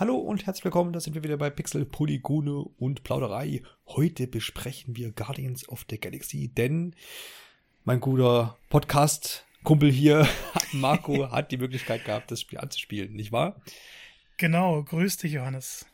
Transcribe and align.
Hallo 0.00 0.16
und 0.16 0.46
herzlich 0.46 0.64
willkommen, 0.64 0.94
da 0.94 1.00
sind 1.00 1.12
wir 1.12 1.22
wieder 1.24 1.36
bei 1.36 1.50
Pixel, 1.50 1.84
Polygone 1.84 2.64
und 2.78 3.02
Plauderei. 3.02 3.60
Heute 3.86 4.26
besprechen 4.26 4.96
wir 4.96 5.12
Guardians 5.12 5.68
of 5.68 5.84
the 5.90 6.00
Galaxy, 6.00 6.48
denn 6.48 6.94
mein 7.84 8.00
guter 8.00 8.56
Podcast-Kumpel 8.70 9.92
hier, 9.92 10.26
Marco, 10.72 11.30
hat 11.30 11.52
die 11.52 11.58
Möglichkeit 11.58 12.06
gehabt, 12.06 12.30
das 12.30 12.40
Spiel 12.40 12.60
anzuspielen, 12.60 13.12
nicht 13.12 13.30
wahr? 13.30 13.60
Genau, 14.38 14.82
grüß 14.82 15.18
dich, 15.18 15.32
Johannes. 15.32 15.84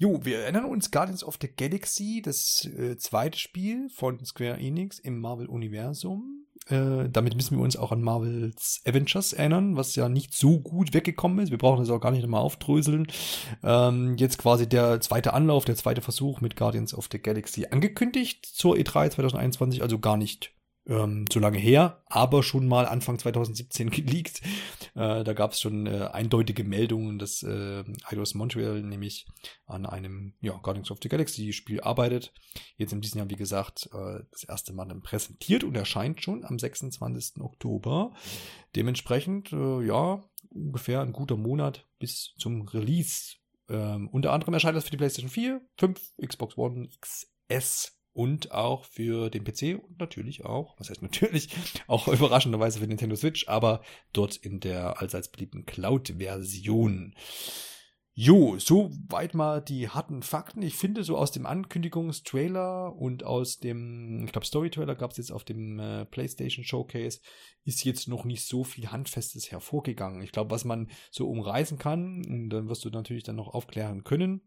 Jo, 0.00 0.20
wir 0.22 0.38
erinnern 0.38 0.64
uns 0.66 0.92
Guardians 0.92 1.24
of 1.24 1.38
the 1.40 1.48
Galaxy, 1.48 2.22
das 2.24 2.64
äh, 2.66 2.96
zweite 2.98 3.36
Spiel 3.36 3.88
von 3.90 4.24
Square 4.24 4.58
Enix 4.60 5.00
im 5.00 5.18
Marvel-Universum. 5.18 6.46
Äh, 6.68 7.08
damit 7.10 7.34
müssen 7.34 7.56
wir 7.56 7.64
uns 7.64 7.76
auch 7.76 7.90
an 7.90 8.02
Marvels 8.02 8.80
Avengers 8.86 9.32
erinnern, 9.32 9.76
was 9.76 9.96
ja 9.96 10.08
nicht 10.08 10.34
so 10.34 10.60
gut 10.60 10.94
weggekommen 10.94 11.40
ist. 11.40 11.50
Wir 11.50 11.58
brauchen 11.58 11.80
das 11.80 11.90
auch 11.90 11.98
gar 11.98 12.12
nicht 12.12 12.22
nochmal 12.22 12.42
aufdröseln. 12.42 13.08
Ähm, 13.64 14.16
jetzt 14.18 14.38
quasi 14.38 14.68
der 14.68 15.00
zweite 15.00 15.32
Anlauf, 15.32 15.64
der 15.64 15.74
zweite 15.74 16.00
Versuch 16.00 16.40
mit 16.40 16.54
Guardians 16.54 16.94
of 16.94 17.08
the 17.10 17.18
Galaxy 17.18 17.66
angekündigt 17.68 18.46
zur 18.46 18.76
E3 18.76 19.10
2021, 19.10 19.82
also 19.82 19.98
gar 19.98 20.16
nicht 20.16 20.52
ähm, 20.88 21.26
so 21.30 21.38
lange 21.38 21.58
her, 21.58 22.02
aber 22.06 22.42
schon 22.42 22.66
mal 22.66 22.86
Anfang 22.86 23.18
2017 23.18 23.90
geleakt. 23.90 24.40
Äh, 24.94 25.22
da 25.22 25.32
gab 25.34 25.52
es 25.52 25.60
schon 25.60 25.86
äh, 25.86 26.08
eindeutige 26.12 26.64
Meldungen, 26.64 27.18
dass 27.18 27.42
äh, 27.42 27.84
Eidos 28.04 28.34
Montreal 28.34 28.82
nämlich 28.82 29.26
an 29.66 29.86
einem 29.86 30.34
ja, 30.40 30.54
Guardians 30.54 30.90
of 30.90 30.98
the 31.02 31.08
Galaxy 31.08 31.52
Spiel 31.52 31.80
arbeitet. 31.80 32.32
Jetzt 32.76 32.92
in 32.92 33.00
diesem 33.00 33.18
Jahr, 33.18 33.30
wie 33.30 33.36
gesagt, 33.36 33.90
äh, 33.92 34.20
das 34.32 34.44
erste 34.44 34.72
Mal 34.72 34.86
dann 34.86 35.02
präsentiert 35.02 35.62
und 35.62 35.76
erscheint 35.76 36.22
schon 36.22 36.44
am 36.44 36.58
26. 36.58 37.40
Oktober. 37.40 38.14
Dementsprechend, 38.74 39.52
äh, 39.52 39.82
ja, 39.82 40.24
ungefähr 40.50 41.02
ein 41.02 41.12
guter 41.12 41.36
Monat 41.36 41.86
bis 41.98 42.32
zum 42.38 42.62
Release. 42.62 43.36
Ähm, 43.68 44.08
unter 44.08 44.32
anderem 44.32 44.54
erscheint 44.54 44.76
das 44.76 44.84
für 44.84 44.90
die 44.90 44.96
PlayStation 44.96 45.30
4, 45.30 45.60
5, 45.76 46.14
Xbox 46.26 46.56
One, 46.56 46.88
XS 47.00 47.97
und 48.18 48.50
auch 48.50 48.84
für 48.84 49.30
den 49.30 49.44
PC 49.44 49.80
und 49.80 50.00
natürlich 50.00 50.44
auch, 50.44 50.74
was 50.76 50.90
heißt 50.90 51.02
natürlich, 51.02 51.50
auch 51.86 52.08
überraschenderweise 52.08 52.80
für 52.80 52.86
Nintendo 52.88 53.14
Switch, 53.14 53.46
aber 53.46 53.80
dort 54.12 54.34
in 54.34 54.58
der 54.58 55.00
allseits 55.00 55.28
beliebten 55.28 55.66
Cloud-Version. 55.66 57.14
Jo, 58.14 58.58
soweit 58.58 59.34
mal 59.34 59.60
die 59.62 59.88
harten 59.88 60.24
Fakten. 60.24 60.62
Ich 60.62 60.74
finde 60.74 61.04
so 61.04 61.16
aus 61.16 61.30
dem 61.30 61.46
Ankündigungstrailer 61.46 62.92
und 62.96 63.22
aus 63.22 63.60
dem, 63.60 64.24
ich 64.24 64.32
glaube, 64.32 64.48
Story-Trailer 64.48 64.96
gab 64.96 65.12
es 65.12 65.18
jetzt 65.18 65.30
auf 65.30 65.44
dem 65.44 65.78
äh, 65.78 66.04
PlayStation 66.04 66.64
Showcase, 66.64 67.20
ist 67.62 67.84
jetzt 67.84 68.08
noch 68.08 68.24
nicht 68.24 68.44
so 68.44 68.64
viel 68.64 68.90
Handfestes 68.90 69.52
hervorgegangen. 69.52 70.22
Ich 70.22 70.32
glaube, 70.32 70.50
was 70.50 70.64
man 70.64 70.90
so 71.12 71.28
umreißen 71.28 71.78
kann, 71.78 72.26
und 72.26 72.50
dann 72.50 72.68
wirst 72.68 72.84
du 72.84 72.90
natürlich 72.90 73.22
dann 73.22 73.36
noch 73.36 73.54
aufklären 73.54 74.02
können, 74.02 74.42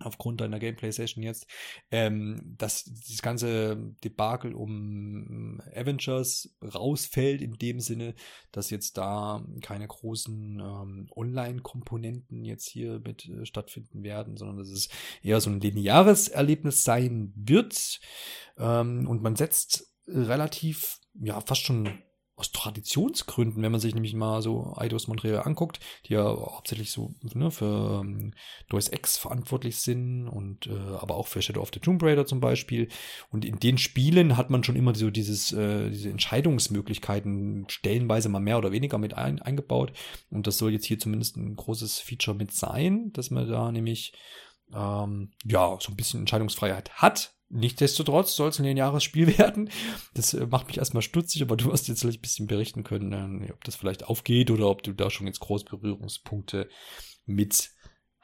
aufgrund 0.00 0.40
deiner 0.40 0.58
Gameplay-Session 0.58 1.22
jetzt, 1.22 1.46
ähm, 1.90 2.54
dass 2.58 2.84
das 2.84 3.22
ganze 3.22 3.76
Debakel 4.02 4.54
um 4.54 5.60
Avengers 5.74 6.54
rausfällt, 6.62 7.40
in 7.40 7.54
dem 7.54 7.80
Sinne, 7.80 8.14
dass 8.50 8.70
jetzt 8.70 8.98
da 8.98 9.44
keine 9.62 9.86
großen 9.86 10.60
ähm, 10.60 11.08
Online-Komponenten 11.14 12.44
jetzt 12.44 12.68
hier 12.68 13.00
mit 13.04 13.28
äh, 13.28 13.46
stattfinden 13.46 14.02
werden, 14.02 14.36
sondern 14.36 14.58
dass 14.58 14.70
es 14.70 14.88
eher 15.22 15.40
so 15.40 15.50
ein 15.50 15.60
lineares 15.60 16.28
Erlebnis 16.28 16.84
sein 16.84 17.32
wird. 17.36 18.00
Ähm, 18.58 19.06
und 19.08 19.22
man 19.22 19.36
setzt 19.36 19.94
relativ, 20.06 20.98
ja, 21.14 21.40
fast 21.40 21.62
schon 21.62 22.02
aus 22.36 22.50
Traditionsgründen, 22.50 23.62
wenn 23.62 23.70
man 23.70 23.80
sich 23.80 23.94
nämlich 23.94 24.14
mal 24.14 24.42
so 24.42 24.74
Eidos 24.76 25.06
Montreal 25.06 25.42
anguckt, 25.44 25.78
die 26.06 26.14
ja 26.14 26.24
hauptsächlich 26.24 26.90
so 26.90 27.14
ne, 27.22 27.50
für 27.50 28.00
ähm, 28.02 28.34
Deus 28.68 28.88
Ex 28.88 29.16
verantwortlich 29.16 29.78
sind 29.78 30.26
und 30.26 30.66
äh, 30.66 30.72
aber 30.72 31.14
auch 31.14 31.28
für 31.28 31.42
Shadow 31.42 31.60
of 31.60 31.70
the 31.72 31.78
Tomb 31.78 32.02
Raider 32.02 32.26
zum 32.26 32.40
Beispiel. 32.40 32.88
Und 33.30 33.44
in 33.44 33.60
den 33.60 33.78
Spielen 33.78 34.36
hat 34.36 34.50
man 34.50 34.64
schon 34.64 34.74
immer 34.74 34.94
so 34.94 35.10
dieses, 35.10 35.52
äh, 35.52 35.90
diese 35.90 36.10
Entscheidungsmöglichkeiten 36.10 37.66
stellenweise 37.68 38.28
mal 38.28 38.40
mehr 38.40 38.58
oder 38.58 38.72
weniger 38.72 38.98
mit 38.98 39.14
ein, 39.14 39.40
eingebaut. 39.40 39.92
Und 40.30 40.48
das 40.48 40.58
soll 40.58 40.72
jetzt 40.72 40.86
hier 40.86 40.98
zumindest 40.98 41.36
ein 41.36 41.54
großes 41.54 42.00
Feature 42.00 42.36
mit 42.36 42.52
sein, 42.52 43.12
dass 43.12 43.30
man 43.30 43.48
da 43.48 43.70
nämlich 43.70 44.12
ähm, 44.74 45.30
ja 45.44 45.76
so 45.80 45.92
ein 45.92 45.96
bisschen 45.96 46.20
Entscheidungsfreiheit 46.20 46.94
hat 46.94 47.33
Nichtsdestotrotz 47.50 48.34
soll 48.34 48.48
es 48.48 48.58
ein 48.58 48.64
lineares 48.64 49.04
Spiel 49.04 49.38
werden. 49.38 49.70
Das 50.14 50.34
äh, 50.34 50.46
macht 50.46 50.68
mich 50.68 50.78
erstmal 50.78 51.02
stutzig, 51.02 51.42
aber 51.42 51.56
du 51.56 51.66
wirst 51.66 51.88
jetzt 51.88 52.00
vielleicht 52.00 52.20
ein 52.20 52.22
bisschen 52.22 52.46
berichten 52.46 52.84
können, 52.84 53.42
äh, 53.42 53.52
ob 53.52 53.62
das 53.64 53.76
vielleicht 53.76 54.04
aufgeht 54.04 54.50
oder 54.50 54.68
ob 54.68 54.82
du 54.82 54.92
da 54.92 55.10
schon 55.10 55.26
jetzt 55.26 55.40
große 55.40 55.64
Berührungspunkte 55.64 56.68
mit 57.26 57.70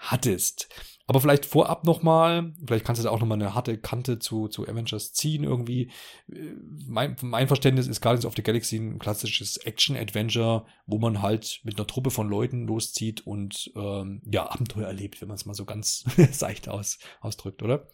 hattest. 0.00 0.68
Aber 1.06 1.20
vielleicht 1.20 1.44
vorab 1.44 1.84
nochmal, 1.84 2.54
vielleicht 2.66 2.84
kannst 2.84 3.00
du 3.00 3.04
da 3.04 3.10
auch 3.10 3.20
nochmal 3.20 3.36
eine 3.36 3.54
harte 3.54 3.76
Kante 3.76 4.18
zu, 4.18 4.48
zu 4.48 4.66
Avengers 4.66 5.12
ziehen 5.12 5.44
irgendwie. 5.44 5.90
Äh, 6.32 6.54
mein, 6.86 7.16
mein 7.20 7.48
Verständnis 7.48 7.86
ist 7.86 8.00
Guardians 8.00 8.24
of 8.24 8.34
the 8.36 8.42
Galaxy 8.42 8.76
ein 8.76 8.98
klassisches 8.98 9.58
Action-Adventure, 9.58 10.66
wo 10.86 10.98
man 10.98 11.20
halt 11.20 11.60
mit 11.64 11.76
einer 11.76 11.86
Truppe 11.86 12.10
von 12.10 12.28
Leuten 12.28 12.66
loszieht 12.66 13.26
und 13.26 13.70
ähm, 13.76 14.22
ja, 14.24 14.50
Abenteuer 14.50 14.86
erlebt, 14.86 15.20
wenn 15.20 15.28
man 15.28 15.36
es 15.36 15.46
mal 15.46 15.54
so 15.54 15.64
ganz 15.64 16.04
seicht 16.30 16.68
aus, 16.68 16.98
ausdrückt, 17.20 17.62
oder? 17.62 17.88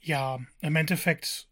Ja, 0.00 0.38
im 0.60 0.76
Endeffekt, 0.76 1.48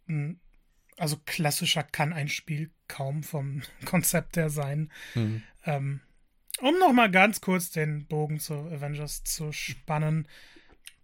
also 0.97 1.17
klassischer 1.25 1.83
kann 1.83 2.13
ein 2.13 2.27
Spiel 2.27 2.71
kaum 2.87 3.23
vom 3.23 3.61
Konzept 3.85 4.37
her 4.37 4.49
sein. 4.49 4.91
Mhm. 5.15 5.43
Ähm, 5.65 6.01
um 6.59 6.79
nochmal 6.79 7.11
ganz 7.11 7.41
kurz 7.41 7.69
den 7.69 8.07
Bogen 8.07 8.39
zu 8.39 8.53
Avengers 8.53 9.23
zu 9.23 9.51
spannen. 9.51 10.27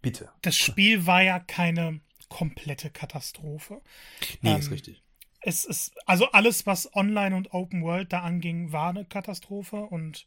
Bitte. 0.02 0.30
Das 0.42 0.56
Spiel 0.56 1.06
war 1.06 1.22
ja 1.22 1.38
keine 1.38 2.00
komplette 2.28 2.90
Katastrophe. 2.90 3.80
Nee, 4.42 4.52
ähm, 4.52 4.60
ist 4.60 4.70
richtig. 4.70 5.02
Es 5.40 5.64
ist, 5.64 5.94
also 6.06 6.30
alles, 6.32 6.66
was 6.66 6.94
Online 6.94 7.36
und 7.36 7.52
Open 7.52 7.82
World 7.82 8.12
da 8.12 8.20
anging, 8.20 8.72
war 8.72 8.90
eine 8.90 9.04
Katastrophe 9.04 9.76
und 9.76 10.26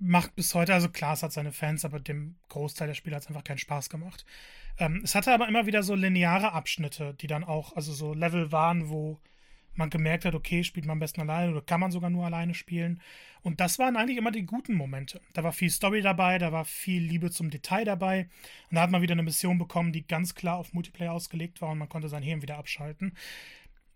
macht 0.00 0.34
bis 0.34 0.54
heute, 0.54 0.74
also 0.74 0.88
klar, 0.88 1.12
es 1.12 1.22
hat 1.22 1.32
seine 1.32 1.52
Fans, 1.52 1.84
aber 1.84 2.00
dem 2.00 2.36
Großteil 2.48 2.88
der 2.88 2.94
Spiele 2.94 3.16
hat 3.16 3.22
es 3.22 3.28
einfach 3.28 3.44
keinen 3.44 3.58
Spaß 3.58 3.90
gemacht. 3.90 4.24
Ähm, 4.78 5.02
es 5.04 5.14
hatte 5.14 5.32
aber 5.32 5.46
immer 5.46 5.66
wieder 5.66 5.82
so 5.82 5.94
lineare 5.94 6.52
Abschnitte, 6.52 7.14
die 7.20 7.26
dann 7.26 7.44
auch, 7.44 7.76
also 7.76 7.92
so 7.92 8.14
Level 8.14 8.50
waren, 8.50 8.88
wo 8.88 9.20
man 9.74 9.90
gemerkt 9.90 10.24
hat, 10.24 10.34
okay, 10.34 10.64
spielt 10.64 10.86
man 10.86 10.94
am 10.94 11.00
besten 11.00 11.20
alleine 11.20 11.52
oder 11.52 11.60
kann 11.60 11.80
man 11.80 11.92
sogar 11.92 12.10
nur 12.10 12.24
alleine 12.24 12.54
spielen. 12.54 13.00
Und 13.42 13.60
das 13.60 13.78
waren 13.78 13.96
eigentlich 13.96 14.18
immer 14.18 14.32
die 14.32 14.44
guten 14.44 14.74
Momente. 14.74 15.20
Da 15.32 15.44
war 15.44 15.52
viel 15.52 15.70
Story 15.70 16.02
dabei, 16.02 16.38
da 16.38 16.50
war 16.50 16.64
viel 16.64 17.02
Liebe 17.02 17.30
zum 17.30 17.50
Detail 17.50 17.84
dabei. 17.84 18.28
Und 18.70 18.76
da 18.76 18.82
hat 18.82 18.90
man 18.90 19.02
wieder 19.02 19.12
eine 19.12 19.22
Mission 19.22 19.58
bekommen, 19.58 19.92
die 19.92 20.06
ganz 20.06 20.34
klar 20.34 20.56
auf 20.56 20.72
Multiplayer 20.72 21.12
ausgelegt 21.12 21.60
war 21.60 21.70
und 21.70 21.78
man 21.78 21.88
konnte 21.88 22.08
sein 22.08 22.22
Hirn 22.22 22.42
wieder 22.42 22.58
abschalten. 22.58 23.16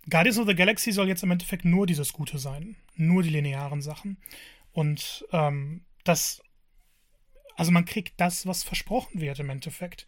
Guardians 0.08 0.38
of 0.38 0.46
the 0.46 0.54
Galaxy 0.54 0.92
soll 0.92 1.08
jetzt 1.08 1.22
im 1.22 1.30
Endeffekt 1.30 1.64
nur 1.64 1.86
dieses 1.86 2.12
Gute 2.12 2.38
sein. 2.38 2.76
Nur 2.96 3.22
die 3.22 3.30
linearen 3.30 3.80
Sachen. 3.80 4.18
Und 4.72 5.26
ähm, 5.32 5.82
das, 6.04 6.42
also 7.56 7.72
man 7.72 7.84
kriegt 7.84 8.20
das, 8.20 8.46
was 8.46 8.62
versprochen 8.62 9.20
wird 9.20 9.38
im 9.38 9.50
Endeffekt. 9.50 10.06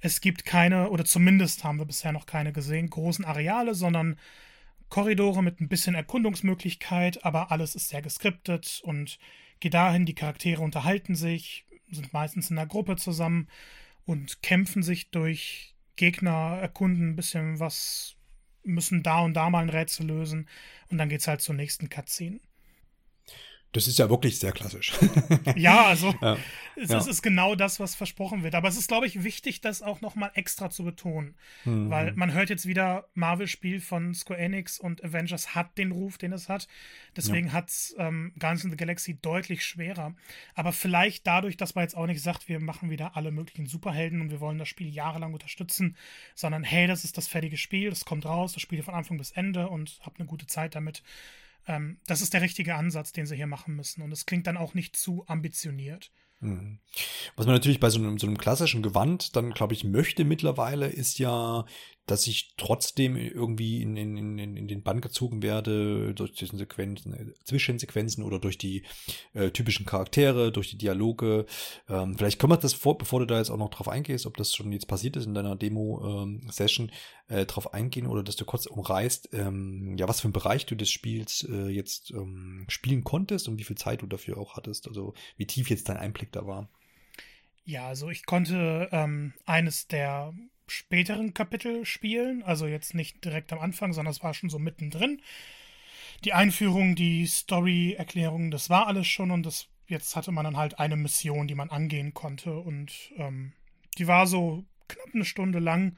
Es 0.00 0.20
gibt 0.20 0.44
keine, 0.44 0.90
oder 0.90 1.04
zumindest 1.04 1.64
haben 1.64 1.78
wir 1.78 1.86
bisher 1.86 2.12
noch 2.12 2.26
keine 2.26 2.52
gesehen, 2.52 2.90
großen 2.90 3.24
Areale, 3.24 3.74
sondern 3.74 4.18
Korridore 4.88 5.42
mit 5.42 5.60
ein 5.60 5.68
bisschen 5.68 5.94
Erkundungsmöglichkeit, 5.94 7.24
aber 7.24 7.50
alles 7.50 7.74
ist 7.74 7.88
sehr 7.88 8.02
geskriptet 8.02 8.80
und 8.84 9.18
geht 9.60 9.74
dahin, 9.74 10.06
die 10.06 10.14
Charaktere 10.14 10.62
unterhalten 10.62 11.14
sich, 11.14 11.66
sind 11.90 12.12
meistens 12.12 12.50
in 12.50 12.58
einer 12.58 12.68
Gruppe 12.68 12.96
zusammen 12.96 13.48
und 14.04 14.42
kämpfen 14.42 14.82
sich 14.82 15.10
durch 15.10 15.74
Gegner, 15.96 16.58
erkunden 16.60 17.10
ein 17.10 17.16
bisschen 17.16 17.58
was, 17.58 18.16
müssen 18.62 19.02
da 19.02 19.20
und 19.20 19.34
da 19.34 19.50
mal 19.50 19.62
ein 19.62 19.70
Rätsel 19.70 20.06
lösen 20.06 20.48
und 20.88 20.98
dann 20.98 21.08
geht's 21.08 21.26
halt 21.26 21.40
zur 21.40 21.54
nächsten 21.54 21.88
Cutscene. 21.88 22.40
Das 23.76 23.86
ist 23.86 23.98
ja 23.98 24.08
wirklich 24.08 24.38
sehr 24.38 24.52
klassisch. 24.52 24.94
ja, 25.56 25.84
also 25.84 26.14
ja. 26.22 26.38
Es, 26.76 26.88
ja. 26.88 26.98
ist 26.98 27.22
genau 27.22 27.54
das, 27.54 27.78
was 27.78 27.94
versprochen 27.94 28.42
wird. 28.42 28.54
Aber 28.54 28.68
es 28.68 28.78
ist, 28.78 28.88
glaube 28.88 29.06
ich, 29.06 29.22
wichtig, 29.22 29.60
das 29.60 29.82
auch 29.82 30.00
nochmal 30.00 30.30
extra 30.32 30.70
zu 30.70 30.82
betonen. 30.82 31.34
Mhm. 31.66 31.90
Weil 31.90 32.12
man 32.14 32.32
hört 32.32 32.48
jetzt 32.48 32.64
wieder, 32.66 33.06
Marvel-Spiel 33.12 33.80
von 33.80 34.14
Square 34.14 34.40
Enix 34.40 34.78
und 34.78 35.04
Avengers 35.04 35.54
hat 35.54 35.76
den 35.76 35.92
Ruf, 35.92 36.16
den 36.16 36.32
es 36.32 36.48
hat. 36.48 36.68
Deswegen 37.16 37.48
ja. 37.48 37.52
hat 37.52 37.68
es 37.68 37.94
ähm, 37.98 38.32
Guardians 38.38 38.64
of 38.64 38.70
the 38.70 38.76
Galaxy 38.78 39.18
deutlich 39.20 39.62
schwerer. 39.62 40.14
Aber 40.54 40.72
vielleicht 40.72 41.26
dadurch, 41.26 41.58
dass 41.58 41.74
man 41.74 41.84
jetzt 41.84 41.96
auch 41.98 42.06
nicht 42.06 42.22
sagt, 42.22 42.48
wir 42.48 42.60
machen 42.60 42.88
wieder 42.88 43.14
alle 43.14 43.30
möglichen 43.30 43.66
Superhelden 43.66 44.22
und 44.22 44.30
wir 44.30 44.40
wollen 44.40 44.58
das 44.58 44.68
Spiel 44.68 44.88
jahrelang 44.88 45.34
unterstützen, 45.34 45.96
sondern 46.34 46.64
hey, 46.64 46.86
das 46.86 47.04
ist 47.04 47.18
das 47.18 47.28
fertige 47.28 47.58
Spiel, 47.58 47.90
das 47.90 48.06
kommt 48.06 48.24
raus, 48.24 48.54
das 48.54 48.62
spielt 48.62 48.80
ihr 48.80 48.84
von 48.84 48.94
Anfang 48.94 49.18
bis 49.18 49.32
Ende 49.32 49.68
und 49.68 50.00
habt 50.02 50.18
eine 50.18 50.26
gute 50.26 50.46
Zeit 50.46 50.74
damit 50.74 51.02
ähm, 51.66 51.98
das 52.06 52.22
ist 52.22 52.34
der 52.34 52.42
richtige 52.42 52.74
Ansatz, 52.74 53.12
den 53.12 53.26
sie 53.26 53.36
hier 53.36 53.46
machen 53.46 53.74
müssen. 53.74 54.02
Und 54.02 54.12
es 54.12 54.26
klingt 54.26 54.46
dann 54.46 54.56
auch 54.56 54.74
nicht 54.74 54.96
zu 54.96 55.24
ambitioniert. 55.26 56.10
Mhm. 56.40 56.78
Was 57.34 57.46
man 57.46 57.54
natürlich 57.54 57.80
bei 57.80 57.90
so 57.90 57.98
einem, 57.98 58.18
so 58.18 58.26
einem 58.26 58.38
klassischen 58.38 58.82
Gewand 58.82 59.36
dann, 59.36 59.52
glaube 59.52 59.74
ich, 59.74 59.84
möchte 59.84 60.24
mittlerweile, 60.24 60.86
ist 60.86 61.18
ja 61.18 61.64
dass 62.06 62.26
ich 62.26 62.54
trotzdem 62.56 63.16
irgendwie 63.16 63.82
in, 63.82 63.96
in, 63.96 64.16
in, 64.16 64.56
in 64.56 64.68
den 64.68 64.82
Bann 64.82 65.00
gezogen 65.00 65.42
werde 65.42 66.14
durch 66.14 66.32
diesen 66.32 66.58
Sequenzen, 66.58 67.12
äh, 67.12 67.34
Zwischensequenzen 67.44 68.22
oder 68.22 68.38
durch 68.38 68.58
die 68.58 68.84
äh, 69.34 69.50
typischen 69.50 69.86
Charaktere, 69.86 70.52
durch 70.52 70.70
die 70.70 70.78
Dialoge. 70.78 71.46
Ähm, 71.88 72.16
vielleicht 72.16 72.38
können 72.38 72.56
das 72.60 72.74
vor, 72.74 72.96
bevor 72.96 73.20
du 73.20 73.26
da 73.26 73.38
jetzt 73.38 73.50
auch 73.50 73.58
noch 73.58 73.70
drauf 73.70 73.88
eingehst, 73.88 74.26
ob 74.26 74.36
das 74.36 74.54
schon 74.54 74.72
jetzt 74.72 74.86
passiert 74.86 75.16
ist 75.16 75.26
in 75.26 75.34
deiner 75.34 75.56
Demo-Session, 75.56 76.88
ähm, 76.88 76.94
äh, 77.28 77.44
drauf 77.44 77.74
eingehen 77.74 78.06
oder 78.06 78.22
dass 78.22 78.36
du 78.36 78.44
kurz 78.44 78.66
umreißt, 78.66 79.30
ähm, 79.32 79.96
ja, 79.98 80.08
was 80.08 80.20
für 80.20 80.28
ein 80.28 80.32
Bereich 80.32 80.66
du 80.66 80.76
des 80.76 80.90
Spiels 80.90 81.46
äh, 81.50 81.68
jetzt 81.68 82.12
ähm, 82.12 82.64
spielen 82.68 83.02
konntest 83.02 83.48
und 83.48 83.58
wie 83.58 83.64
viel 83.64 83.76
Zeit 83.76 84.02
du 84.02 84.06
dafür 84.06 84.38
auch 84.38 84.56
hattest, 84.56 84.86
also 84.86 85.14
wie 85.36 85.46
tief 85.46 85.70
jetzt 85.70 85.88
dein 85.88 85.96
Einblick 85.96 86.30
da 86.32 86.46
war. 86.46 86.68
Ja, 87.64 87.88
also 87.88 88.10
ich 88.10 88.26
konnte 88.26 88.88
ähm, 88.92 89.32
eines 89.44 89.88
der 89.88 90.32
späteren 90.66 91.34
Kapitel 91.34 91.84
spielen, 91.84 92.42
also 92.42 92.66
jetzt 92.66 92.94
nicht 92.94 93.24
direkt 93.24 93.52
am 93.52 93.60
Anfang, 93.60 93.92
sondern 93.92 94.12
es 94.12 94.22
war 94.22 94.34
schon 94.34 94.50
so 94.50 94.58
mittendrin. 94.58 95.20
Die 96.24 96.32
Einführung, 96.32 96.94
die 96.94 97.26
Story-Erklärung, 97.26 98.50
das 98.50 98.70
war 98.70 98.86
alles 98.86 99.06
schon 99.06 99.30
und 99.30 99.44
das, 99.44 99.68
jetzt 99.86 100.16
hatte 100.16 100.32
man 100.32 100.44
dann 100.44 100.56
halt 100.56 100.78
eine 100.78 100.96
Mission, 100.96 101.46
die 101.46 101.54
man 101.54 101.70
angehen 101.70 102.14
konnte 102.14 102.58
und 102.58 103.12
ähm, 103.16 103.52
die 103.98 104.06
war 104.06 104.26
so 104.26 104.64
knapp 104.88 105.14
eine 105.14 105.24
Stunde 105.24 105.58
lang 105.58 105.96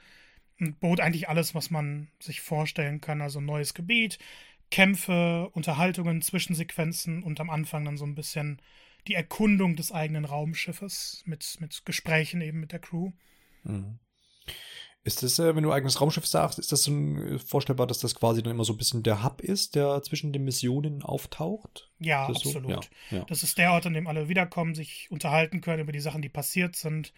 und 0.61 0.81
bot 0.81 1.01
eigentlich 1.01 1.29
alles, 1.29 1.55
was 1.55 1.71
man 1.71 2.09
sich 2.21 2.41
vorstellen 2.41 3.01
kann. 3.01 3.21
Also 3.21 3.41
neues 3.41 3.75
Gebiet, 3.75 4.19
Kämpfe, 4.71 5.49
Unterhaltungen, 5.53 6.21
Zwischensequenzen 6.21 7.23
und 7.23 7.41
am 7.41 7.51
Anfang 7.51 7.85
dann 7.85 7.97
so 7.97 8.05
ein 8.05 8.15
bisschen 8.15 8.61
die 9.07 9.15
Erkundung 9.15 9.77
des 9.77 9.93
eigenen 9.93 10.25
Raumschiffes 10.25 11.23
mit, 11.25 11.57
mit 11.61 11.85
Gesprächen 11.87 12.41
eben 12.41 12.61
mit 12.61 12.73
der 12.73 12.81
Crew. 12.81 13.13
Mhm. 13.65 13.99
Ist 15.09 15.23
das, 15.23 15.39
äh, 15.39 15.57
wenn 15.57 15.63
du 15.63 15.73
eigenes 15.73 16.03
Raumschiff 16.03 16.27
sagst, 16.27 16.59
ist 16.59 16.71
das 16.71 16.83
so 16.83 16.93
äh, 16.93 17.39
vorstellbar, 17.39 17.87
dass 17.87 17.99
das 17.99 18.15
quasi 18.15 18.43
dann 18.43 18.53
immer 18.53 18.65
so 18.65 18.75
ein 18.75 18.77
bisschen 18.77 19.03
der 19.03 19.25
Hub 19.25 19.41
ist, 19.41 19.75
der 19.75 20.03
zwischen 20.03 20.35
den 20.35 20.45
Missionen 20.45 21.03
auftaucht? 21.03 21.91
Ja, 21.99 22.27
absolut. 22.27 22.65
So? 22.65 22.71
Ja, 22.71 22.81
ja. 23.11 23.25
Das 23.25 23.43
ist 23.43 23.57
der 23.57 23.73
Ort, 23.73 23.87
an 23.87 23.95
dem 23.95 24.07
alle 24.07 24.29
wiederkommen, 24.29 24.75
sich 24.75 25.11
unterhalten 25.11 25.63
können 25.63 25.81
über 25.81 25.93
die 25.93 26.01
Sachen, 26.01 26.21
die 26.21 26.29
passiert 26.29 26.77
sind. 26.77 27.15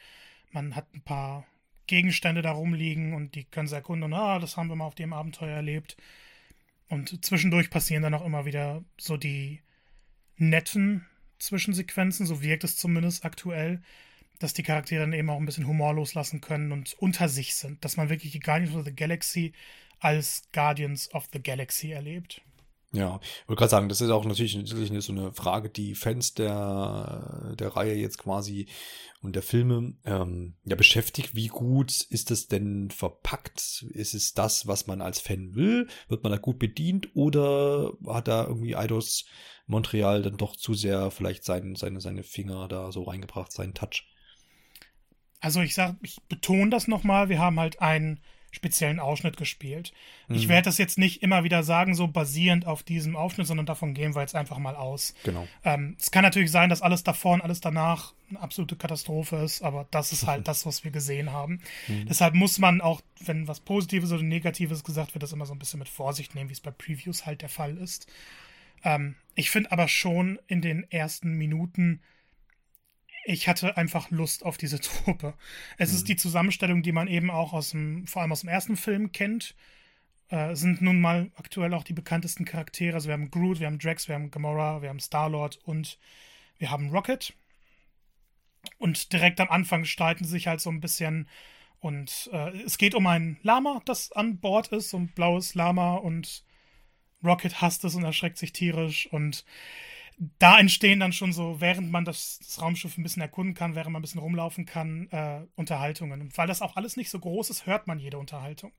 Man 0.53 0.77
hat 0.77 0.87
ein 0.95 1.03
paar 1.03 1.45
Gegenstände 1.89 2.43
da 2.43 2.53
rumliegen 2.53 3.13
und 3.13 3.35
die 3.35 3.43
können 3.43 3.67
sie 3.67 3.75
erkunden 3.75 4.05
und 4.05 4.15
ah, 4.15 4.39
das 4.39 4.57
haben 4.57 4.69
wir 4.69 4.77
mal 4.77 4.87
auf 4.87 4.95
dem 4.95 5.13
Abenteuer 5.13 5.57
erlebt. 5.57 5.97
Und 6.89 7.25
zwischendurch 7.25 7.71
passieren 7.71 8.05
dann 8.05 8.15
auch 8.15 8.25
immer 8.25 8.45
wieder 8.45 8.85
so 8.99 9.17
die 9.17 9.63
netten 10.37 11.07
Zwischensequenzen, 11.41 12.25
so 12.25 12.41
wirkt 12.41 12.63
es 12.63 12.77
zumindest 12.77 13.25
aktuell, 13.25 13.83
dass 14.41 14.55
die 14.55 14.65
Charaktere 14.65 15.03
dann 15.03 15.13
eben 15.13 15.31
auch 15.31 15.39
ein 15.39 15.47
bisschen 15.47 15.69
Humor 15.69 15.95
loslassen 15.95 16.41
können 16.41 16.73
und 16.73 16.95
unter 16.99 17.29
sich 17.29 17.55
sind. 17.55 17.85
Dass 17.85 17.97
man 17.97 18.09
wirklich 18.09 18.33
die 18.33 18.41
Guardians 18.41 18.75
of 18.75 18.85
the 18.85 18.95
Galaxy 18.95 19.53
als 20.01 20.43
Guardians 20.53 21.15
of 21.15 21.29
the 21.33 21.43
Galaxy 21.43 21.93
erlebt. 21.93 22.43
Ja, 22.93 23.21
ich 23.23 23.49
wollte 23.49 23.61
gerade 23.61 23.71
sagen, 23.71 23.89
das 23.89 24.01
ist 24.01 24.11
auch 24.11 24.25
natürlich, 24.25 24.57
natürlich 24.57 25.05
so 25.05 25.13
eine 25.13 25.33
Frage, 25.33 25.71
die 25.71 25.95
Fans 25.95 26.35
der, 26.35 27.55
der 27.57 27.69
Reihe 27.77 27.95
jetzt 27.95 28.19
quasi 28.19 28.67
und 29.23 29.37
der 29.37 29.45
Filme 29.45 29.95
ähm, 30.05 30.55
ja 30.65 30.75
beschäftigt. 30.75 31.37
Wie 31.37 31.47
gut 31.47 31.93
ist 32.11 32.33
es 32.33 32.49
denn 32.49 32.91
verpackt? 32.91 33.87
Ist 33.91 34.15
es 34.15 34.35
das, 34.35 34.67
was 34.67 34.89
man 34.89 35.03
als 35.03 35.21
Fan 35.21 35.55
will? 35.55 35.87
Wird 36.09 36.25
man 36.25 36.33
da 36.33 36.39
gut 36.39 36.59
bedient 36.59 37.11
oder 37.15 37.93
hat 38.09 38.27
da 38.27 38.45
irgendwie 38.45 38.75
Eidos 38.75 39.25
Montreal 39.67 40.23
dann 40.23 40.37
doch 40.37 40.57
zu 40.57 40.75
sehr 40.75 41.13
vielleicht 41.13 41.45
sein, 41.45 41.77
seine, 41.77 42.01
seine 42.01 42.25
Finger 42.25 42.67
da 42.67 42.91
so 42.91 43.05
reingebracht, 43.05 43.53
seinen 43.53 43.75
Touch? 43.75 44.10
Also 45.41 45.61
ich 45.63 45.75
sag, 45.75 45.97
ich 46.03 46.21
betone 46.29 46.71
das 46.71 46.89
nochmal, 46.89 47.29
wir 47.29 47.39
haben 47.39 47.59
halt 47.59 47.81
einen 47.81 48.21
speziellen 48.53 48.99
Ausschnitt 48.99 49.37
gespielt. 49.37 49.93
Mhm. 50.29 50.37
Ich 50.37 50.49
werde 50.49 50.65
das 50.65 50.79
jetzt 50.79 50.99
nicht 50.99 51.23
immer 51.23 51.45
wieder 51.45 51.63
sagen, 51.63 51.95
so 51.95 52.09
basierend 52.09 52.67
auf 52.67 52.83
diesem 52.83 53.17
Ausschnitt, 53.17 53.47
sondern 53.47 53.67
davon 53.67 53.95
gehen 53.95 54.15
wir 54.15 54.23
jetzt 54.23 54.35
einfach 54.35 54.59
mal 54.59 54.75
aus. 54.75 55.15
Genau. 55.23 55.47
Ähm, 55.65 55.97
es 55.99 56.11
kann 56.11 56.23
natürlich 56.23 56.51
sein, 56.51 56.69
dass 56.69 56.83
alles 56.83 57.05
davor 57.05 57.35
und 57.35 57.43
alles 57.43 57.61
danach 57.61 58.13
eine 58.29 58.41
absolute 58.41 58.77
Katastrophe 58.77 59.37
ist, 59.37 59.63
aber 59.63 59.87
das 59.91 60.13
ist 60.13 60.27
halt 60.27 60.49
das, 60.49 60.67
was 60.67 60.85
wir 60.85 60.91
gesehen 60.91 61.33
haben. 61.33 61.61
Mhm. 61.87 62.07
Deshalb 62.09 62.35
muss 62.35 62.59
man 62.59 62.81
auch, 62.81 63.01
wenn 63.21 63.47
was 63.47 63.61
Positives 63.61 64.11
oder 64.13 64.23
Negatives 64.23 64.83
gesagt 64.85 65.15
wird, 65.15 65.23
das 65.23 65.33
immer 65.33 65.47
so 65.47 65.55
ein 65.55 65.59
bisschen 65.59 65.79
mit 65.79 65.89
Vorsicht 65.89 66.35
nehmen, 66.35 66.51
wie 66.51 66.55
es 66.55 66.61
bei 66.61 66.73
Previews 66.73 67.27
halt 67.27 67.43
der 67.43 67.49
Fall 67.49 67.77
ist. 67.79 68.11
Ähm, 68.83 69.15
ich 69.35 69.51
finde 69.51 69.71
aber 69.71 69.87
schon 69.87 70.39
in 70.49 70.61
den 70.61 70.91
ersten 70.91 71.35
Minuten 71.35 72.01
ich 73.25 73.49
hatte 73.49 73.77
einfach 73.77 74.11
Lust 74.11 74.45
auf 74.45 74.57
diese 74.57 74.81
Truppe. 74.81 75.35
Es 75.79 75.91
mhm. 75.91 75.97
ist 75.97 76.09
die 76.09 76.17
Zusammenstellung, 76.17 76.83
die 76.83 76.93
man 76.93 77.09
eben 77.09 77.31
auch 77.31 77.53
aus 77.53 77.71
dem, 77.71 78.07
vor 78.07 78.23
allem 78.23 78.33
aus 78.33 78.41
dem 78.41 78.49
ersten 78.49 78.77
Film 78.77 79.13
kennt. 79.13 79.55
Äh, 80.29 80.55
sind 80.55 80.81
nun 80.81 81.01
mal 81.01 81.31
aktuell 81.35 81.75
auch 81.75 81.85
die 81.85 81.93
bekanntesten 81.93 82.45
Charaktere. 82.45 82.95
Also 82.95 83.09
wir 83.09 83.15
haben 83.15 83.31
Groot, 83.31 83.61
wir 83.61 83.67
haben 83.67 83.79
Drax, 83.79 84.09
wir 84.09 84.15
haben 84.15 84.31
Gamora, 84.31 84.81
wir 84.83 84.89
haben 84.89 85.01
Star-Lord 85.01 85.59
und 85.65 85.99
wir 86.59 86.71
haben 86.71 86.91
Rocket. 86.91 87.35
Und 88.79 89.13
direkt 89.13 89.41
am 89.41 89.49
Anfang 89.49 89.85
streiten 89.85 90.25
sie 90.25 90.31
sich 90.31 90.47
halt 90.47 90.61
so 90.61 90.71
ein 90.71 90.81
bisschen. 90.81 91.29
Und 91.81 92.29
äh, 92.33 92.51
es 92.63 92.79
geht 92.79 92.95
um 92.95 93.07
ein 93.07 93.39
Lama, 93.43 93.81
das 93.87 94.13
an 94.13 94.39
Bord 94.39 94.69
ist, 94.69 94.91
so 94.91 94.99
ein 94.99 95.09
blaues 95.09 95.55
Lama. 95.55 95.95
Und 95.95 96.45
Rocket 97.25 97.61
hasst 97.61 97.85
es 97.85 97.95
und 97.95 98.05
erschreckt 98.05 98.39
sich 98.39 98.53
tierisch. 98.53 99.09
Und 99.11 99.45
da 100.39 100.59
entstehen 100.59 101.01
dann 101.01 101.15
schon 101.15 101.33
so, 101.33 101.63
während 101.63 101.91
man 101.91 102.05
das, 102.05 102.39
das, 102.41 102.61
Raumschiff 102.61 102.99
ein 102.99 103.03
bisschen 103.03 103.23
erkunden 103.23 103.55
kann, 103.55 103.75
während 103.75 103.93
man 103.93 104.01
ein 104.01 104.03
bisschen 104.03 104.21
rumlaufen 104.21 104.67
kann, 104.67 105.09
äh, 105.11 105.47
Unterhaltungen. 105.57 106.21
Und 106.21 106.37
weil 106.37 106.47
das 106.47 106.61
auch 106.61 106.77
alles 106.77 106.99
nicht 106.99 107.09
so 107.09 107.19
groß 107.19 107.49
ist, 107.49 107.65
hört 107.65 107.87
man 107.87 107.99
jede 107.99 108.19
Unterhaltung. 108.19 108.73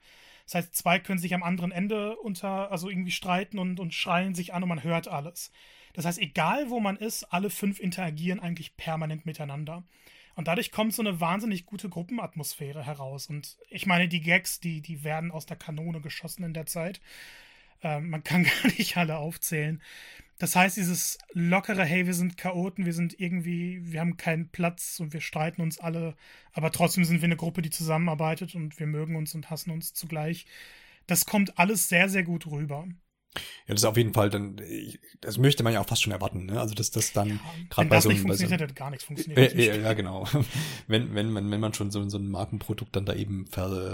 Das 0.46 0.56
heißt, 0.56 0.76
zwei 0.76 1.00
können 1.00 1.18
sich 1.18 1.34
am 1.34 1.42
anderen 1.42 1.72
Ende 1.72 2.16
unter, 2.18 2.72
also 2.72 2.90
irgendwie 2.90 3.12
streiten 3.12 3.58
und, 3.58 3.80
und 3.80 3.94
schreien 3.94 4.36
sich 4.36 4.54
an 4.54 4.62
und 4.62 4.70
man 4.70 4.84
hört 4.84 5.08
alles. 5.08 5.52
Das 5.94 6.06
heißt, 6.06 6.20
egal 6.20 6.70
wo 6.70 6.80
man 6.80 6.96
ist, 6.96 7.24
alle 7.34 7.50
fünf 7.50 7.80
interagieren 7.80 8.40
eigentlich 8.40 8.78
permanent 8.78 9.26
miteinander. 9.26 9.84
Und 10.36 10.48
dadurch 10.48 10.72
kommt 10.72 10.94
so 10.94 11.02
eine 11.02 11.20
wahnsinnig 11.20 11.66
gute 11.66 11.90
Gruppenatmosphäre 11.90 12.86
heraus. 12.86 13.28
Und 13.28 13.58
ich 13.70 13.88
meine, 13.88 14.08
die 14.08 14.22
Gags, 14.22 14.60
die, 14.60 14.82
die 14.82 15.04
werden 15.04 15.32
aus 15.32 15.48
der 15.48 15.58
Kanone 15.58 16.02
geschossen 16.02 16.44
in 16.44 16.54
der 16.54 16.68
Zeit. 16.68 17.02
Ähm, 17.82 18.10
man 18.10 18.24
kann 18.24 18.44
gar 18.64 18.72
nicht 18.78 18.96
alle 18.98 19.18
aufzählen. 19.18 19.82
Das 20.42 20.56
heißt, 20.56 20.76
dieses 20.76 21.20
lockere, 21.34 21.86
hey, 21.86 22.08
wir 22.08 22.16
sind 22.16 22.36
Chaoten, 22.36 22.88
wir 22.88 22.94
sind 22.94 23.20
irgendwie, 23.20 23.80
wir 23.84 24.00
haben 24.00 24.18
keinen 24.18 24.50
Platz 24.50 25.00
und 25.00 25.14
wir 25.14 25.22
streiten 25.22 25.62
uns 25.62 25.80
alle, 25.80 26.16
aber 26.52 26.72
trotzdem 26.72 27.06
sind 27.06 27.22
wir 27.22 27.28
eine 27.28 27.36
Gruppe, 27.36 27.62
die 27.62 27.70
zusammenarbeitet 27.70 28.56
und 28.56 28.80
wir 28.80 28.88
mögen 28.88 29.16
uns 29.16 29.36
und 29.36 29.52
hassen 29.52 29.70
uns 29.70 29.94
zugleich. 29.94 30.48
Das 31.06 31.28
kommt 31.28 31.60
alles 31.60 31.90
sehr, 31.90 32.10
sehr 32.10 32.24
gut 32.24 32.48
rüber. 32.48 32.88
Ja, 33.36 33.76
das 33.76 33.82
ist 33.82 33.86
auf 33.86 33.98
jeden 33.98 34.14
Fall 34.14 34.30
dann, 34.30 34.60
das 35.22 35.38
möchte 35.38 35.64
man 35.64 35.74
ja 35.74 35.80
auch 35.80 35.88
fast 35.88 36.02
schon 36.02 36.12
erwarten, 36.12 36.48
ne? 36.48 36.60
Also, 36.60 36.74
dass 36.74 36.92
das 36.92 37.14
dann 37.14 37.30
ja, 37.30 37.40
gerade 37.70 37.88
bei 37.88 38.02
so 38.02 38.10
einem. 38.10 38.18
Wenn 38.18 38.28
das 38.28 38.40
nicht 38.40 38.50
funktioniert, 38.50 38.62
hätte 38.62 38.74
gar 38.74 38.90
nichts 38.90 39.06
funktioniert. 39.06 39.54
Äh, 39.54 39.78
äh, 39.78 39.82
ja, 39.84 39.94
genau. 39.94 40.28
wenn, 40.88 41.14
wenn, 41.14 41.32
man, 41.32 41.50
wenn 41.50 41.60
man 41.60 41.74
schon 41.74 41.92
so, 41.92 42.10
so 42.10 42.18
ein 42.18 42.28
Markenprodukt 42.28 42.96
dann 42.96 43.06
da 43.06 43.14
eben 43.14 43.46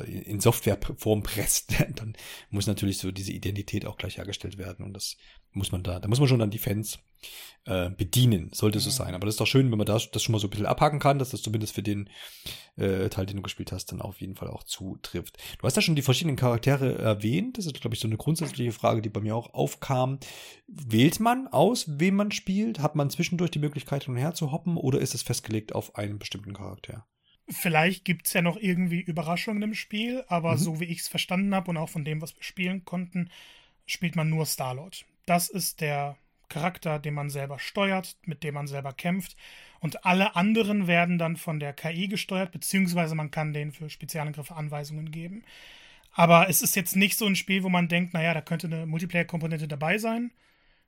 in 0.06 0.40
Softwareform 0.40 1.22
presst, 1.22 1.74
dann 1.96 2.16
muss 2.50 2.66
natürlich 2.66 2.98
so 2.98 3.12
diese 3.12 3.34
Identität 3.34 3.86
auch 3.86 3.98
gleich 3.98 4.18
hergestellt 4.18 4.58
werden. 4.58 4.86
Und 4.86 4.94
das 4.94 5.18
muss 5.58 5.72
man 5.72 5.84
da, 5.84 6.00
da 6.00 6.08
muss 6.08 6.20
man 6.20 6.28
schon 6.28 6.40
dann 6.40 6.52
die 6.52 6.58
Fans 6.58 7.00
äh, 7.66 7.90
bedienen, 7.90 8.50
sollte 8.54 8.78
ja. 8.78 8.84
so 8.84 8.90
sein. 8.90 9.14
Aber 9.14 9.26
das 9.26 9.36
ist 9.36 9.42
doch 9.42 9.48
schön, 9.48 9.70
wenn 9.72 9.78
man 9.78 9.86
das, 9.86 10.10
das 10.12 10.24
schon 10.24 10.32
mal 10.32 10.40
so 10.40 10.48
ein 10.48 10.50
bisschen 10.50 10.66
abhaken 10.66 11.00
kann, 11.00 11.20
dass 11.20 11.32
das 11.32 11.42
zumindest 11.42 11.74
für 11.76 11.84
den 11.84 12.10
äh, 12.78 13.10
Teil, 13.10 13.26
den 13.26 13.38
du 13.38 13.42
gespielt 13.42 13.72
hast, 13.72 13.92
dann 13.92 14.02
auf 14.02 14.22
jeden 14.22 14.36
Fall 14.36 14.48
auch 14.50 14.64
zutrifft. 14.64 15.38
Du 15.60 15.66
hast 15.66 15.76
ja 15.76 15.82
schon 15.82 15.96
die 15.96 16.02
verschiedenen 16.02 16.38
Charaktere 16.38 16.98
erwähnt. 16.98 17.58
Das 17.58 17.66
ist, 17.66 17.80
glaube 17.82 17.96
ich, 17.96 18.00
so 18.00 18.08
eine 18.08 18.18
grundsätzliche 18.18 18.72
Frage, 18.72 19.02
die 19.02 19.10
bei 19.10 19.20
mir 19.20 19.36
auch 19.36 19.54
aufkam. 19.54 20.20
Wählt 20.68 21.20
man 21.20 21.48
aus, 21.48 22.00
wem 22.00 22.16
man 22.16 22.32
spielt? 22.32 22.80
Hat 22.80 22.96
man 22.96 23.10
zwischendurch 23.10 23.52
die 23.52 23.60
Möglichkeit, 23.60 24.06
hin 24.06 24.14
und 24.14 24.20
her 24.20 24.34
zu 24.34 24.52
hoppen 24.52 24.78
oder 24.78 25.00
ist 25.00 25.16
es 25.16 25.24
festgelegt 25.24 25.76
auf 25.76 25.96
einen 25.96 26.20
bestimmten 26.20 26.54
Charakter? 26.54 27.06
Vielleicht 27.50 28.04
gibt 28.04 28.28
es 28.28 28.34
ja 28.34 28.42
noch 28.42 28.58
irgendwie 28.58 29.00
Überraschungen 29.00 29.64
im 29.64 29.74
Spiel, 29.74 30.24
aber 30.28 30.54
mhm. 30.54 30.58
so 30.58 30.80
wie 30.80 30.86
ich 30.86 31.00
es 31.00 31.08
verstanden 31.08 31.56
habe 31.56 31.70
und 31.70 31.78
auch 31.78 31.90
von 31.90 32.04
dem, 32.04 32.22
was 32.22 32.36
wir 32.36 32.44
spielen 32.44 32.84
konnten, 32.84 33.30
spielt 33.86 34.16
man 34.16 34.30
nur 34.30 34.46
Star-Lord. 34.46 35.06
Das 35.28 35.50
ist 35.50 35.82
der 35.82 36.18
Charakter, 36.50 37.00
den 37.00 37.14
man 37.14 37.30
selber 37.30 37.60
steuert, 37.60 38.18
mit 38.24 38.44
dem 38.44 38.54
man 38.54 38.68
selber 38.68 38.94
kämpft. 38.94 39.36
Und 39.82 40.06
alle 40.06 40.36
anderen 40.38 40.88
werden 40.88 41.18
dann 41.18 41.36
von 41.36 41.60
der 41.60 41.74
KI 41.74 42.08
gesteuert, 42.08 42.52
beziehungsweise 42.52 43.14
man 43.14 43.30
kann 43.30 43.54
denen 43.54 43.74
für 43.74 43.90
Spezialangriffe 43.90 44.56
Anweisungen 44.56 45.12
geben. 45.12 45.44
Aber 46.14 46.50
es 46.50 46.62
ist 46.62 46.76
jetzt 46.78 46.96
nicht 46.96 47.18
so 47.18 47.26
ein 47.26 47.36
Spiel, 47.36 47.64
wo 47.64 47.70
man 47.70 47.90
denkt, 47.90 48.14
naja, 48.14 48.34
da 48.34 48.42
könnte 48.42 48.68
eine 48.68 48.86
Multiplayer-Komponente 48.86 49.68
dabei 49.68 49.98
sein, 49.98 50.32